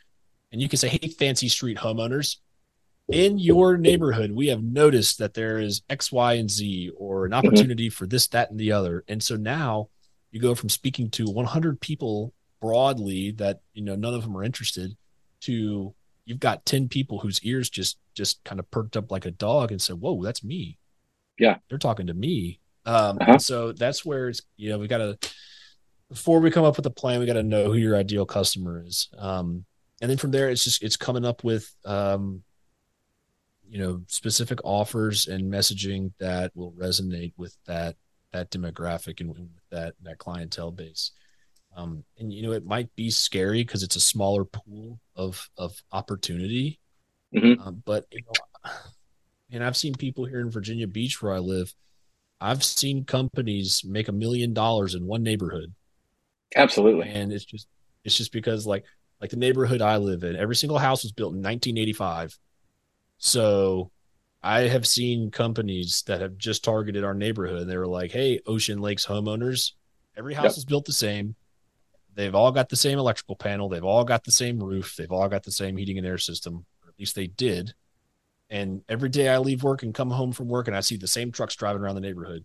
[0.50, 2.38] And you can say, hey, fancy street homeowners,
[3.08, 7.32] in your neighborhood, we have noticed that there is X, Y, and Z or an
[7.32, 7.46] mm-hmm.
[7.46, 7.94] opportunity mm-hmm.
[7.94, 9.04] for this, that, and the other.
[9.08, 9.88] And so now
[10.30, 12.32] you go from speaking to 100 people
[12.62, 14.96] broadly that, you know, none of them are interested
[15.42, 15.94] to
[16.24, 19.70] you've got 10 people whose ears just, just kind of perked up like a dog
[19.70, 20.78] and said, whoa, that's me.
[21.38, 21.56] Yeah.
[21.68, 23.38] They're talking to me um, uh-huh.
[23.38, 25.18] So that's where it's you know we got to
[26.08, 28.82] before we come up with a plan, we got to know who your ideal customer
[28.84, 29.64] is, um,
[30.00, 32.42] and then from there it's just it's coming up with um,
[33.68, 37.96] you know specific offers and messaging that will resonate with that
[38.32, 41.12] that demographic and with that that clientele base.
[41.74, 45.74] Um, and you know it might be scary because it's a smaller pool of of
[45.90, 46.78] opportunity,
[47.34, 47.60] mm-hmm.
[47.60, 48.72] um, but you know,
[49.50, 51.74] and I've seen people here in Virginia Beach where I live
[52.42, 55.72] I've seen companies make a million dollars in one neighborhood.
[56.56, 57.08] Absolutely.
[57.08, 57.68] And it's just
[58.04, 58.84] it's just because like
[59.20, 62.36] like the neighborhood I live in, every single house was built in 1985.
[63.18, 63.92] So
[64.42, 67.68] I have seen companies that have just targeted our neighborhood.
[67.68, 69.72] They were like, "Hey, Ocean Lakes homeowners,
[70.16, 70.56] every house yep.
[70.56, 71.36] is built the same.
[72.14, 73.68] They've all got the same electrical panel.
[73.68, 74.96] They've all got the same roof.
[74.96, 76.66] They've all got the same heating and air system.
[76.82, 77.74] Or at least they did.
[78.50, 81.06] And every day I leave work and come home from work and I see the
[81.06, 82.44] same trucks driving around the neighborhood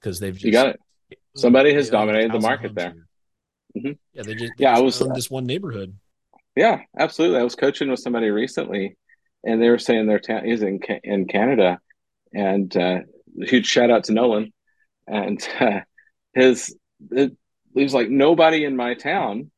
[0.00, 0.80] because they've just, you got it.
[1.36, 2.94] Somebody has dominated the market there.
[3.76, 3.92] Mm-hmm.
[4.12, 4.72] Yeah, they just they yeah.
[4.72, 5.94] Just I was uh, this one neighborhood.
[6.56, 7.38] Yeah, absolutely.
[7.38, 8.96] I was coaching with somebody recently,
[9.44, 11.80] and they were saying their town is in in Canada,
[12.34, 13.00] and uh,
[13.40, 14.52] huge shout out to Nolan,
[15.06, 15.80] and uh,
[16.34, 16.74] his
[17.74, 19.50] was like nobody in my town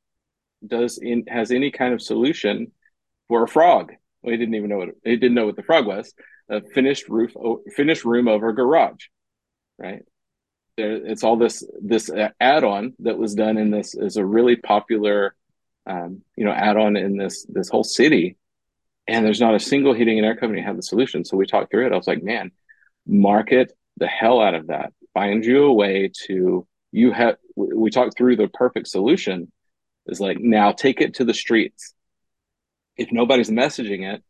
[0.66, 2.72] does in has any kind of solution
[3.28, 3.92] for a frog
[4.24, 6.14] well, he didn't even know what he didn't know what the frog was.
[6.48, 7.32] A finished roof,
[7.76, 9.04] finished room over garage,
[9.78, 10.00] right?
[10.78, 12.10] There, it's all this this
[12.40, 15.36] add-on that was done in this is a really popular,
[15.86, 18.38] um, you know, add-on in this this whole city,
[19.06, 21.24] and there's not a single heating and air company had the solution.
[21.26, 21.92] So we talked through it.
[21.92, 22.50] I was like, man,
[23.06, 24.94] market the hell out of that.
[25.12, 27.36] Find you a way to you have.
[27.56, 29.50] We talked through the perfect solution.
[30.06, 31.94] Is like now take it to the streets
[32.96, 34.22] if nobody's messaging it,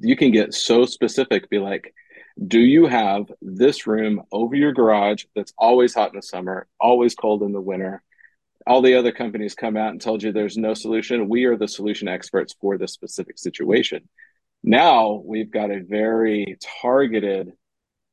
[0.00, 1.94] you can get so specific, be like,
[2.46, 7.14] do you have this room over your garage that's always hot in the summer, always
[7.14, 8.02] cold in the winter?
[8.66, 11.28] All the other companies come out and told you there's no solution.
[11.28, 14.08] We are the solution experts for this specific situation.
[14.62, 17.52] Now we've got a very targeted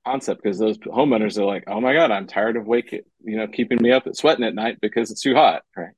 [0.05, 3.47] concept because those homeowners are like, oh my God, I'm tired of waking, you know,
[3.47, 5.63] keeping me up at sweating at night because it's too hot.
[5.75, 5.93] Right.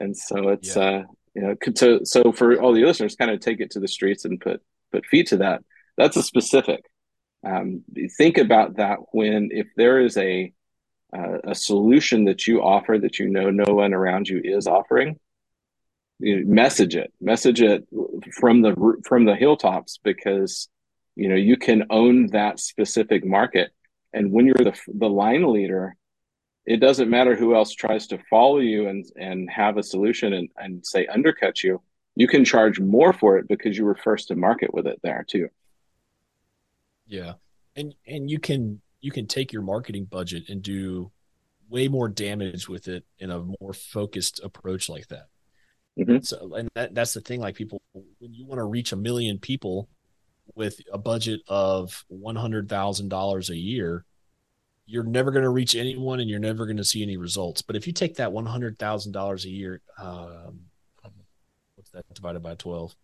[0.00, 0.82] And so it's, yeah.
[0.82, 1.02] uh,
[1.34, 4.24] you know so so for all the listeners kind of take it to the streets
[4.24, 5.62] and put put feet to that
[5.96, 6.84] that's a specific
[7.44, 7.82] um,
[8.16, 10.52] think about that when if there is a
[11.16, 15.18] uh, a solution that you offer that you know no one around you is offering
[16.18, 17.86] you know, message it, message it
[18.38, 20.68] from the from the hilltops because
[21.14, 23.72] you know you can own that specific market.
[24.12, 25.96] And when you're the the line leader,
[26.66, 30.48] it doesn't matter who else tries to follow you and and have a solution and
[30.56, 31.82] and say undercut you.
[32.14, 35.24] You can charge more for it because you were first to market with it there
[35.26, 35.48] too.
[37.06, 37.34] Yeah,
[37.74, 41.10] and and you can you can take your marketing budget and do
[41.68, 45.26] way more damage with it in a more focused approach like that.
[45.98, 46.18] Mm-hmm.
[46.22, 47.40] So, and that, that's the thing.
[47.40, 49.88] Like people, when you want to reach a million people
[50.54, 54.04] with a budget of one hundred thousand dollars a year,
[54.86, 57.62] you're never going to reach anyone, and you're never going to see any results.
[57.62, 60.60] But if you take that one hundred thousand dollars a year, um,
[61.74, 62.94] what's that divided by twelve?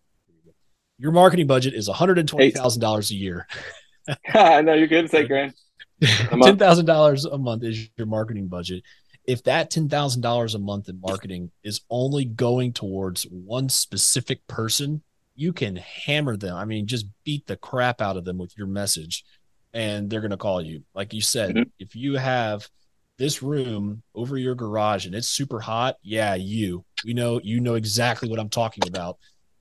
[0.97, 3.47] Your marketing budget is one hundred and twenty thousand dollars a year.
[4.33, 5.09] no, you're good.
[5.09, 5.53] Say grand.
[6.01, 8.83] Ten thousand dollars a month is your marketing budget
[9.29, 15.03] if that $10,000 a month in marketing is only going towards one specific person,
[15.39, 16.55] you can hammer them.
[16.55, 19.23] I mean, just beat the crap out of them with your message
[19.73, 20.83] and they're going to call you.
[20.93, 21.69] Like you said, mm-hmm.
[21.79, 22.67] if you have
[23.17, 26.83] this room over your garage and it's super hot, yeah, you.
[27.03, 29.17] You know, you know exactly what I'm talking about.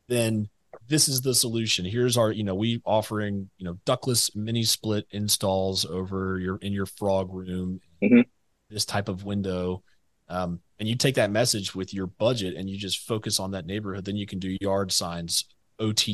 [0.09, 0.49] Then
[0.89, 1.85] this is the solution.
[1.85, 6.73] Here's our, you know, we offering, you know, ductless mini split installs over your in
[6.73, 7.81] your frog room.
[8.03, 8.23] Mm-hmm
[8.71, 9.83] this type of window
[10.29, 13.67] um, and you take that message with your budget and you just focus on that
[13.67, 15.47] neighborhood then you can do yard signs
[15.81, 16.09] ott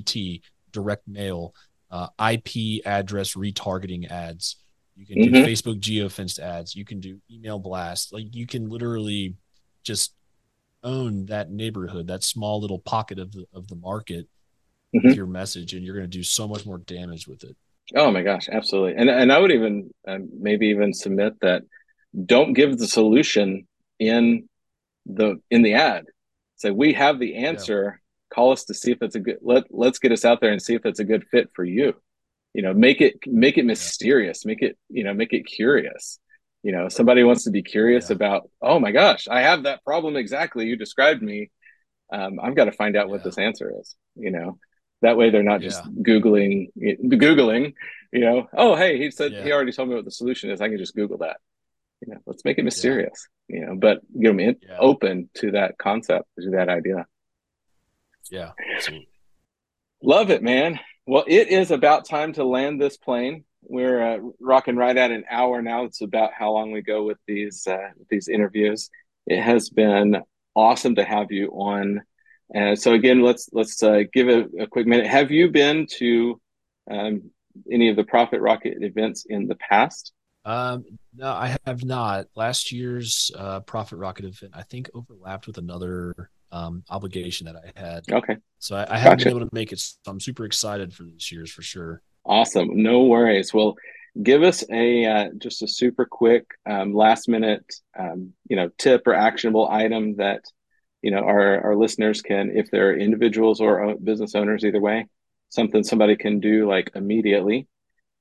[0.72, 1.54] direct mail
[1.90, 2.48] uh, ip
[2.84, 4.56] address retargeting ads
[4.96, 5.34] you can mm-hmm.
[5.34, 9.34] do facebook geofenced ads you can do email blasts like you can literally
[9.82, 10.14] just
[10.82, 14.26] own that neighborhood that small little pocket of the of the market
[14.94, 15.06] mm-hmm.
[15.06, 17.56] with your message and you're going to do so much more damage with it
[17.94, 21.62] oh my gosh absolutely and and i would even uh, maybe even submit that
[22.26, 23.66] don't give the solution
[23.98, 24.48] in
[25.06, 26.06] the in the ad
[26.56, 28.00] say we have the answer.
[28.34, 30.60] Call us to see if it's a good let let's get us out there and
[30.60, 31.94] see if it's a good fit for you.
[32.52, 36.18] You know make it make it mysterious make it you know make it curious.
[36.62, 38.16] You know somebody wants to be curious yeah.
[38.16, 41.50] about oh my gosh i have that problem exactly you described me.
[42.12, 43.12] Um, i've got to find out yeah.
[43.12, 44.58] what this answer is you know?
[45.02, 47.74] That way they're not just googling googling
[48.12, 50.60] you know oh hey he said he already told me what the solution is.
[50.60, 51.36] I can just google that.
[52.00, 55.78] You know, let's make it mysterious, you know, but get them in, open to that
[55.78, 57.06] concept, to that idea.
[58.30, 58.52] Yeah.
[60.02, 60.80] Love it, man.
[61.06, 63.44] Well, it is about time to land this plane.
[63.62, 65.84] We're uh, rocking right at an hour now.
[65.84, 68.90] It's about how long we go with these uh, these interviews.
[69.26, 70.22] It has been
[70.54, 72.02] awesome to have you on.
[72.54, 75.06] And so again, let's let's uh, give a, a, quick minute.
[75.06, 76.40] Have you been to
[76.90, 77.30] um,
[77.70, 80.12] any of the Profit Rocket events in the past?
[80.44, 80.84] Um,
[81.16, 82.26] no, I have not.
[82.34, 87.78] Last year's uh, Profit Rocket event, I think, overlapped with another um, obligation that I
[87.78, 88.04] had.
[88.10, 88.36] Okay.
[88.58, 89.80] So I, I haven't been able to make it.
[89.80, 92.02] So I'm super excited for this year's for sure.
[92.24, 92.82] Awesome.
[92.82, 93.52] No worries.
[93.52, 93.76] Well,
[94.22, 97.66] give us a uh, just a super quick um, last minute,
[97.98, 100.44] um, you know, tip or actionable item that
[101.02, 105.06] you know our our listeners can, if they're individuals or business owners, either way,
[105.50, 107.66] something somebody can do like immediately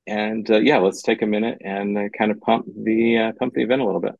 [0.06, 3.54] and uh, yeah, let's take a minute and uh, kind of pump the uh, pump
[3.54, 4.16] the event a little bit.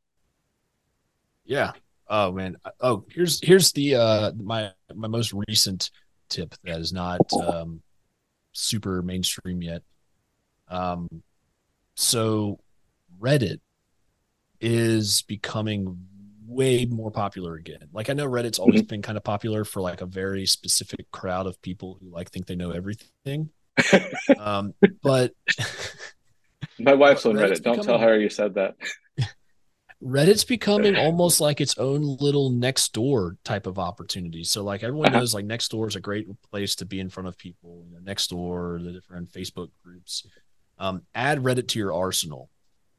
[1.44, 1.72] Yeah.
[2.16, 2.56] Oh man.
[2.80, 5.90] Oh, here's here's the uh my my most recent
[6.28, 7.82] tip that is not um
[8.52, 9.82] super mainstream yet.
[10.68, 11.08] Um
[11.96, 12.60] so
[13.20, 13.58] Reddit
[14.60, 16.06] is becoming
[16.46, 17.88] way more popular again.
[17.92, 18.90] Like I know Reddit's always mm-hmm.
[18.90, 22.46] been kind of popular for like a very specific crowd of people who like think
[22.46, 23.50] they know everything
[24.38, 25.32] um, but
[26.78, 27.60] my wife's on Reddit.
[27.64, 28.76] Don't tell her you said that.
[30.04, 34.44] Reddit's becoming almost like its own little next door type of opportunity.
[34.44, 35.20] So like everyone uh-huh.
[35.20, 37.94] knows like next door is a great place to be in front of people, you
[37.94, 40.26] know, next door, the different Facebook groups.
[40.78, 42.50] Um, add Reddit to your arsenal.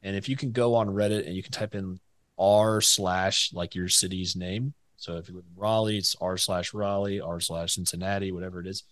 [0.02, 2.00] And if you can go on Reddit and you can type in
[2.38, 4.74] R slash like your city's name.
[4.96, 8.66] So if you live in Raleigh, it's R slash Raleigh, R slash Cincinnati, whatever it
[8.66, 8.82] is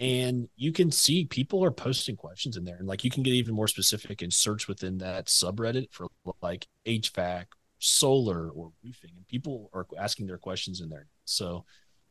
[0.00, 3.34] and you can see people are posting questions in there and like you can get
[3.34, 6.08] even more specific and search within that subreddit for
[6.40, 7.44] like hvac
[7.78, 11.06] solar or roofing and people are asking their questions in there.
[11.26, 11.64] So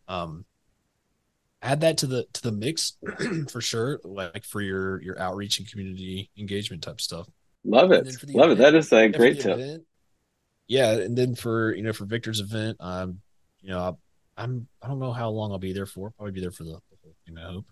[0.07, 0.45] um
[1.61, 2.97] add that to the to the mix
[3.49, 7.27] for sure like for your your outreach and community engagement type stuff.
[7.63, 8.05] Love it.
[8.27, 9.57] love event, it that is a great tip.
[9.59, 9.83] event,
[10.67, 13.19] yeah and then for you know for victor's event um
[13.61, 13.97] you know
[14.37, 16.11] i'm i don't know how long i'll be there for.
[16.11, 17.65] Probably be there for the, the whole thing i hope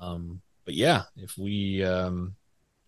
[0.00, 2.34] um, but yeah, if we, um,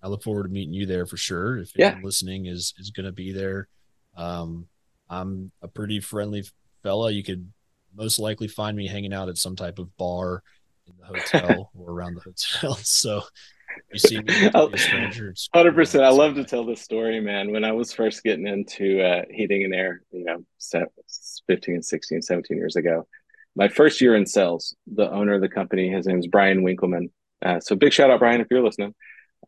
[0.02, 1.59] I look forward to meeting you there for sure.
[1.59, 1.98] If yeah.
[2.02, 3.68] listening is is going to be there,
[4.16, 4.66] um,
[5.09, 6.44] I'm a pretty friendly
[6.82, 7.11] fella.
[7.11, 7.50] You could
[7.94, 10.42] most likely find me hanging out at some type of bar
[10.86, 12.74] in the hotel or around the hotel.
[12.82, 13.22] So
[13.92, 15.34] you see me a stranger.
[15.54, 16.04] Hundred percent.
[16.04, 17.52] I love to tell this story, man.
[17.52, 20.44] When I was first getting into uh, heating and air, you know,
[21.46, 23.07] 15, 16, 17 years ago,
[23.57, 27.11] my first year in sales, the owner of the company, his name is Brian Winkleman.
[27.44, 28.94] Uh, so big shout out, Brian, if you're listening.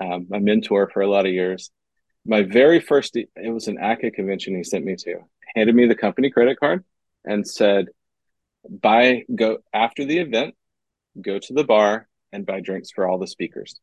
[0.00, 1.70] Um, my mentor for a lot of years.
[2.24, 5.20] My very first, it was an ACA convention he sent me to,
[5.54, 6.84] handed me the company credit card
[7.24, 7.86] and said,
[8.68, 10.54] buy, go after the event,
[11.20, 13.78] go to the bar and buy drinks for all the speakers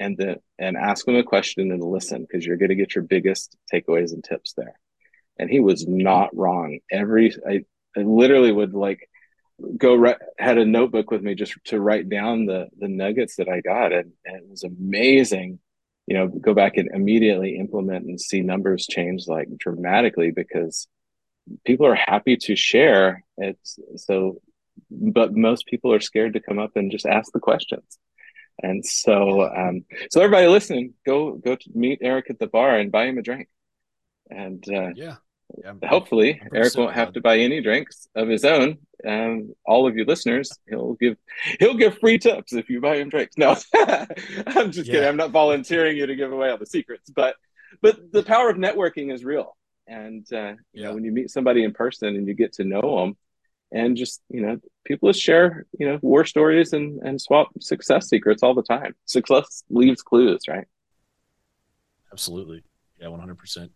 [0.00, 3.04] and the and ask them a question and listen because you're going to get your
[3.04, 4.78] biggest takeaways and tips there
[5.38, 7.64] and he was not wrong every i,
[7.96, 9.08] I literally would like
[9.76, 13.60] go had a notebook with me just to write down the the nuggets that i
[13.60, 13.92] got.
[13.92, 15.58] And, and it was amazing
[16.06, 20.88] you know go back and immediately implement and see numbers change like dramatically because
[21.64, 23.24] people are happy to share.
[23.36, 24.40] It's so
[24.90, 27.98] but most people are scared to come up and just ask the questions.
[28.62, 32.92] And so, um, so everybody listening, go go to meet Eric at the bar and
[32.92, 33.48] buy him a drink.
[34.30, 35.16] And uh, yeah,
[35.56, 38.78] yeah hopefully Eric won't have to buy any drinks of his own.
[39.06, 41.16] Um, all of you listeners, he'll give
[41.58, 43.36] he'll give free tips if you buy him drinks.
[43.38, 44.94] No, I'm just yeah.
[44.94, 45.08] kidding.
[45.08, 47.36] I'm not volunteering you to give away all the secrets, but
[47.80, 49.56] but the power of networking is real.
[49.86, 50.88] And uh, you yeah.
[50.88, 53.16] know, when you meet somebody in person and you get to know them,
[53.72, 58.08] and just you know people just share you know war stories and and swap success
[58.08, 60.66] secrets all the time success leaves clues right
[62.12, 62.62] absolutely
[62.98, 63.66] yeah 100% yeah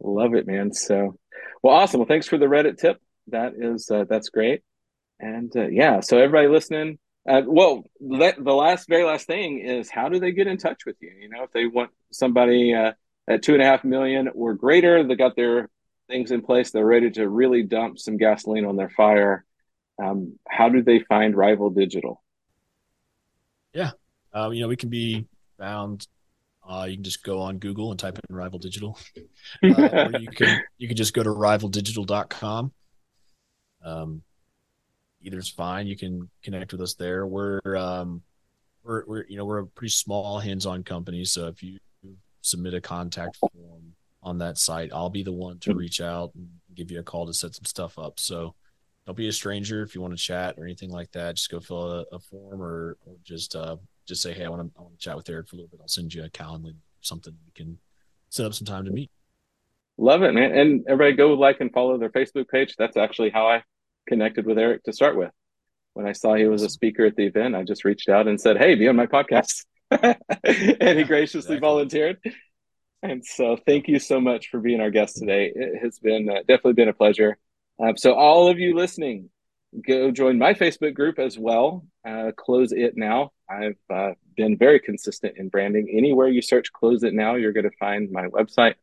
[0.00, 1.16] love it man so
[1.62, 4.62] well awesome well thanks for the reddit tip that is uh, that's great
[5.18, 6.98] and uh, yeah so everybody listening
[7.28, 10.96] uh, well the last very last thing is how do they get in touch with
[11.00, 12.92] you you know if they want somebody uh,
[13.28, 15.68] at two and a half million or greater they got their
[16.10, 16.70] things in place.
[16.70, 19.44] They're ready to really dump some gasoline on their fire.
[20.02, 22.22] Um, how do they find Rival Digital?
[23.72, 23.92] Yeah,
[24.32, 25.26] um, you know we can be
[25.58, 26.06] found.
[26.70, 28.96] Uh, you can just go on Google and type in Rival Digital,
[29.64, 32.72] uh, or you can you can just go to rivaldigital.com.
[33.84, 34.22] Um,
[35.22, 35.88] either's fine.
[35.88, 37.26] You can connect with us there.
[37.26, 38.22] We're um,
[38.84, 41.80] we're, we're you know we're a pretty small hands-on company, so if you
[42.42, 44.90] submit a contact form on that site.
[44.92, 47.64] I'll be the one to reach out and give you a call to set some
[47.64, 48.20] stuff up.
[48.20, 48.54] So
[49.06, 51.36] don't be a stranger if you want to chat or anything like that.
[51.36, 53.76] Just go fill a, a form or, or just uh,
[54.10, 55.70] just say, hey, I want to I want to chat with Eric for a little
[55.70, 55.80] bit.
[55.80, 57.34] I'll send you a calendar or something.
[57.46, 57.78] We can
[58.28, 59.10] set up some time to meet.
[59.96, 60.52] Love it, man.
[60.52, 62.74] And everybody go like and follow their Facebook page.
[62.76, 63.62] That's actually how I
[64.08, 65.30] connected with Eric to start with.
[65.94, 68.40] When I saw he was a speaker at the event, I just reached out and
[68.40, 69.64] said, Hey, be on my podcast.
[69.90, 71.58] and he graciously exactly.
[71.58, 72.18] volunteered.
[73.02, 75.50] And so, thank you so much for being our guest today.
[75.54, 77.38] It has been uh, definitely been a pleasure.
[77.82, 79.30] Um, so, all of you listening,
[79.86, 81.84] go join my Facebook group as well.
[82.06, 83.32] Uh, Close It Now.
[83.48, 85.88] I've uh, been very consistent in branding.
[85.92, 88.74] Anywhere you search Close It Now, you're going to find my website.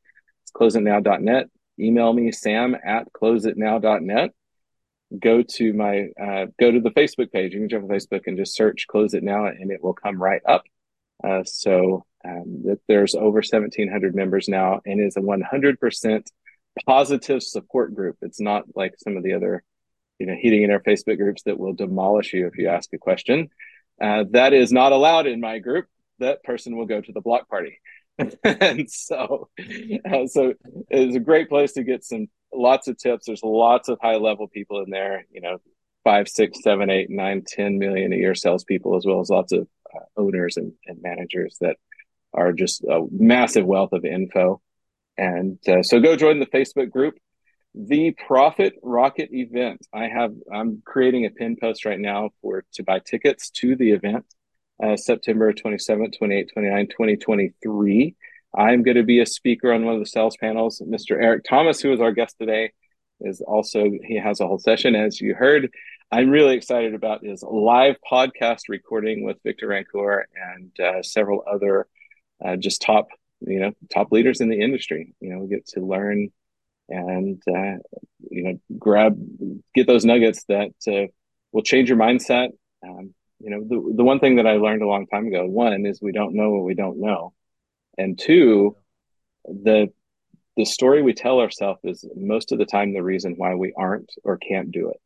[0.44, 1.50] It's closeitnow.net.
[1.80, 4.32] Email me, sam at closeitnow.net.
[5.20, 7.54] Go to my uh, go to the Facebook page.
[7.54, 10.22] You can jump on Facebook and just search "Close It Now," and it will come
[10.22, 10.64] right up.
[11.24, 16.24] Uh, so um, that there's over 1,700 members now and is a 100%
[16.86, 18.18] positive support group.
[18.22, 19.64] It's not like some of the other,
[20.20, 22.98] you know, heating in our Facebook groups that will demolish you if you ask a
[22.98, 23.50] question.
[24.02, 25.88] Uh, that is not allowed in my group.
[26.20, 27.80] That person will go to the block party.
[28.44, 30.54] and so, uh, so
[30.90, 33.28] it's a great place to get some lots of tips.
[33.28, 35.26] There's lots of high level people in there.
[35.32, 35.58] You know,
[36.04, 39.68] five, six, seven, eight, nine, ten million a year salespeople, as well as lots of
[39.94, 41.78] uh, owners and, and managers that
[42.34, 44.62] are just a massive wealth of info.
[45.18, 47.16] And uh, so go join the Facebook group,
[47.86, 49.86] the Profit Rocket event.
[49.94, 53.92] I have I'm creating a pin post right now for to buy tickets to the
[53.92, 54.26] event,
[54.84, 58.16] uh, September 27, 28, 29, 2023.
[58.58, 60.82] I'm going to be a speaker on one of the sales panels.
[60.84, 61.12] Mr.
[61.12, 62.72] Eric Thomas, who is our guest today,
[63.22, 64.96] is also he has a whole session.
[64.96, 65.70] As you heard,
[66.12, 71.88] I'm really excited about his live podcast recording with Victor Rancour and uh, several other
[72.44, 73.08] uh, just top
[73.42, 76.32] you know top leaders in the industry you know we get to learn
[76.90, 77.78] and uh,
[78.30, 79.18] you know grab
[79.76, 81.12] get those nuggets that uh,
[81.52, 82.50] will change your mindset.
[82.84, 85.86] Um, you know the, the one thing that i learned a long time ago one
[85.86, 87.34] is we don't know what we don't know.
[87.98, 88.78] And two
[89.46, 89.92] the
[90.56, 94.12] the story we tell ourselves is most of the time the reason why we aren't
[94.24, 94.98] or can't do it.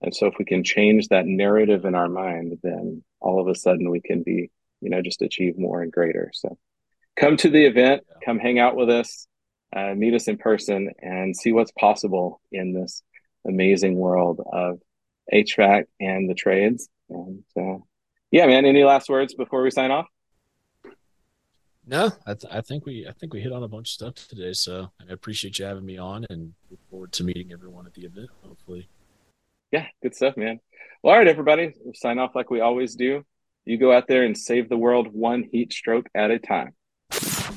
[0.00, 3.54] And so if we can change that narrative in our mind then all of a
[3.54, 6.30] sudden we can be you know just achieve more and greater.
[6.32, 6.56] So
[7.16, 9.26] come to the event, come hang out with us,
[9.74, 13.02] uh, meet us in person, and see what's possible in this
[13.46, 14.80] amazing world of
[15.32, 16.88] HVAC and the trades.
[17.08, 17.78] And uh,
[18.30, 20.06] yeah, man, any last words before we sign off?
[21.86, 24.14] No, I, th- I think we I think we hit on a bunch of stuff
[24.28, 24.52] today.
[24.54, 28.06] So I appreciate you having me on, and look forward to meeting everyone at the
[28.06, 28.30] event.
[28.42, 28.88] Hopefully.
[29.70, 30.60] Yeah, good stuff, man.
[31.02, 33.24] Well, all right, everybody, we'll sign off like we always do.
[33.64, 36.74] You go out there and save the world one heat stroke at a time.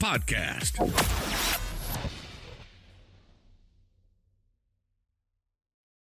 [0.00, 0.80] podcast.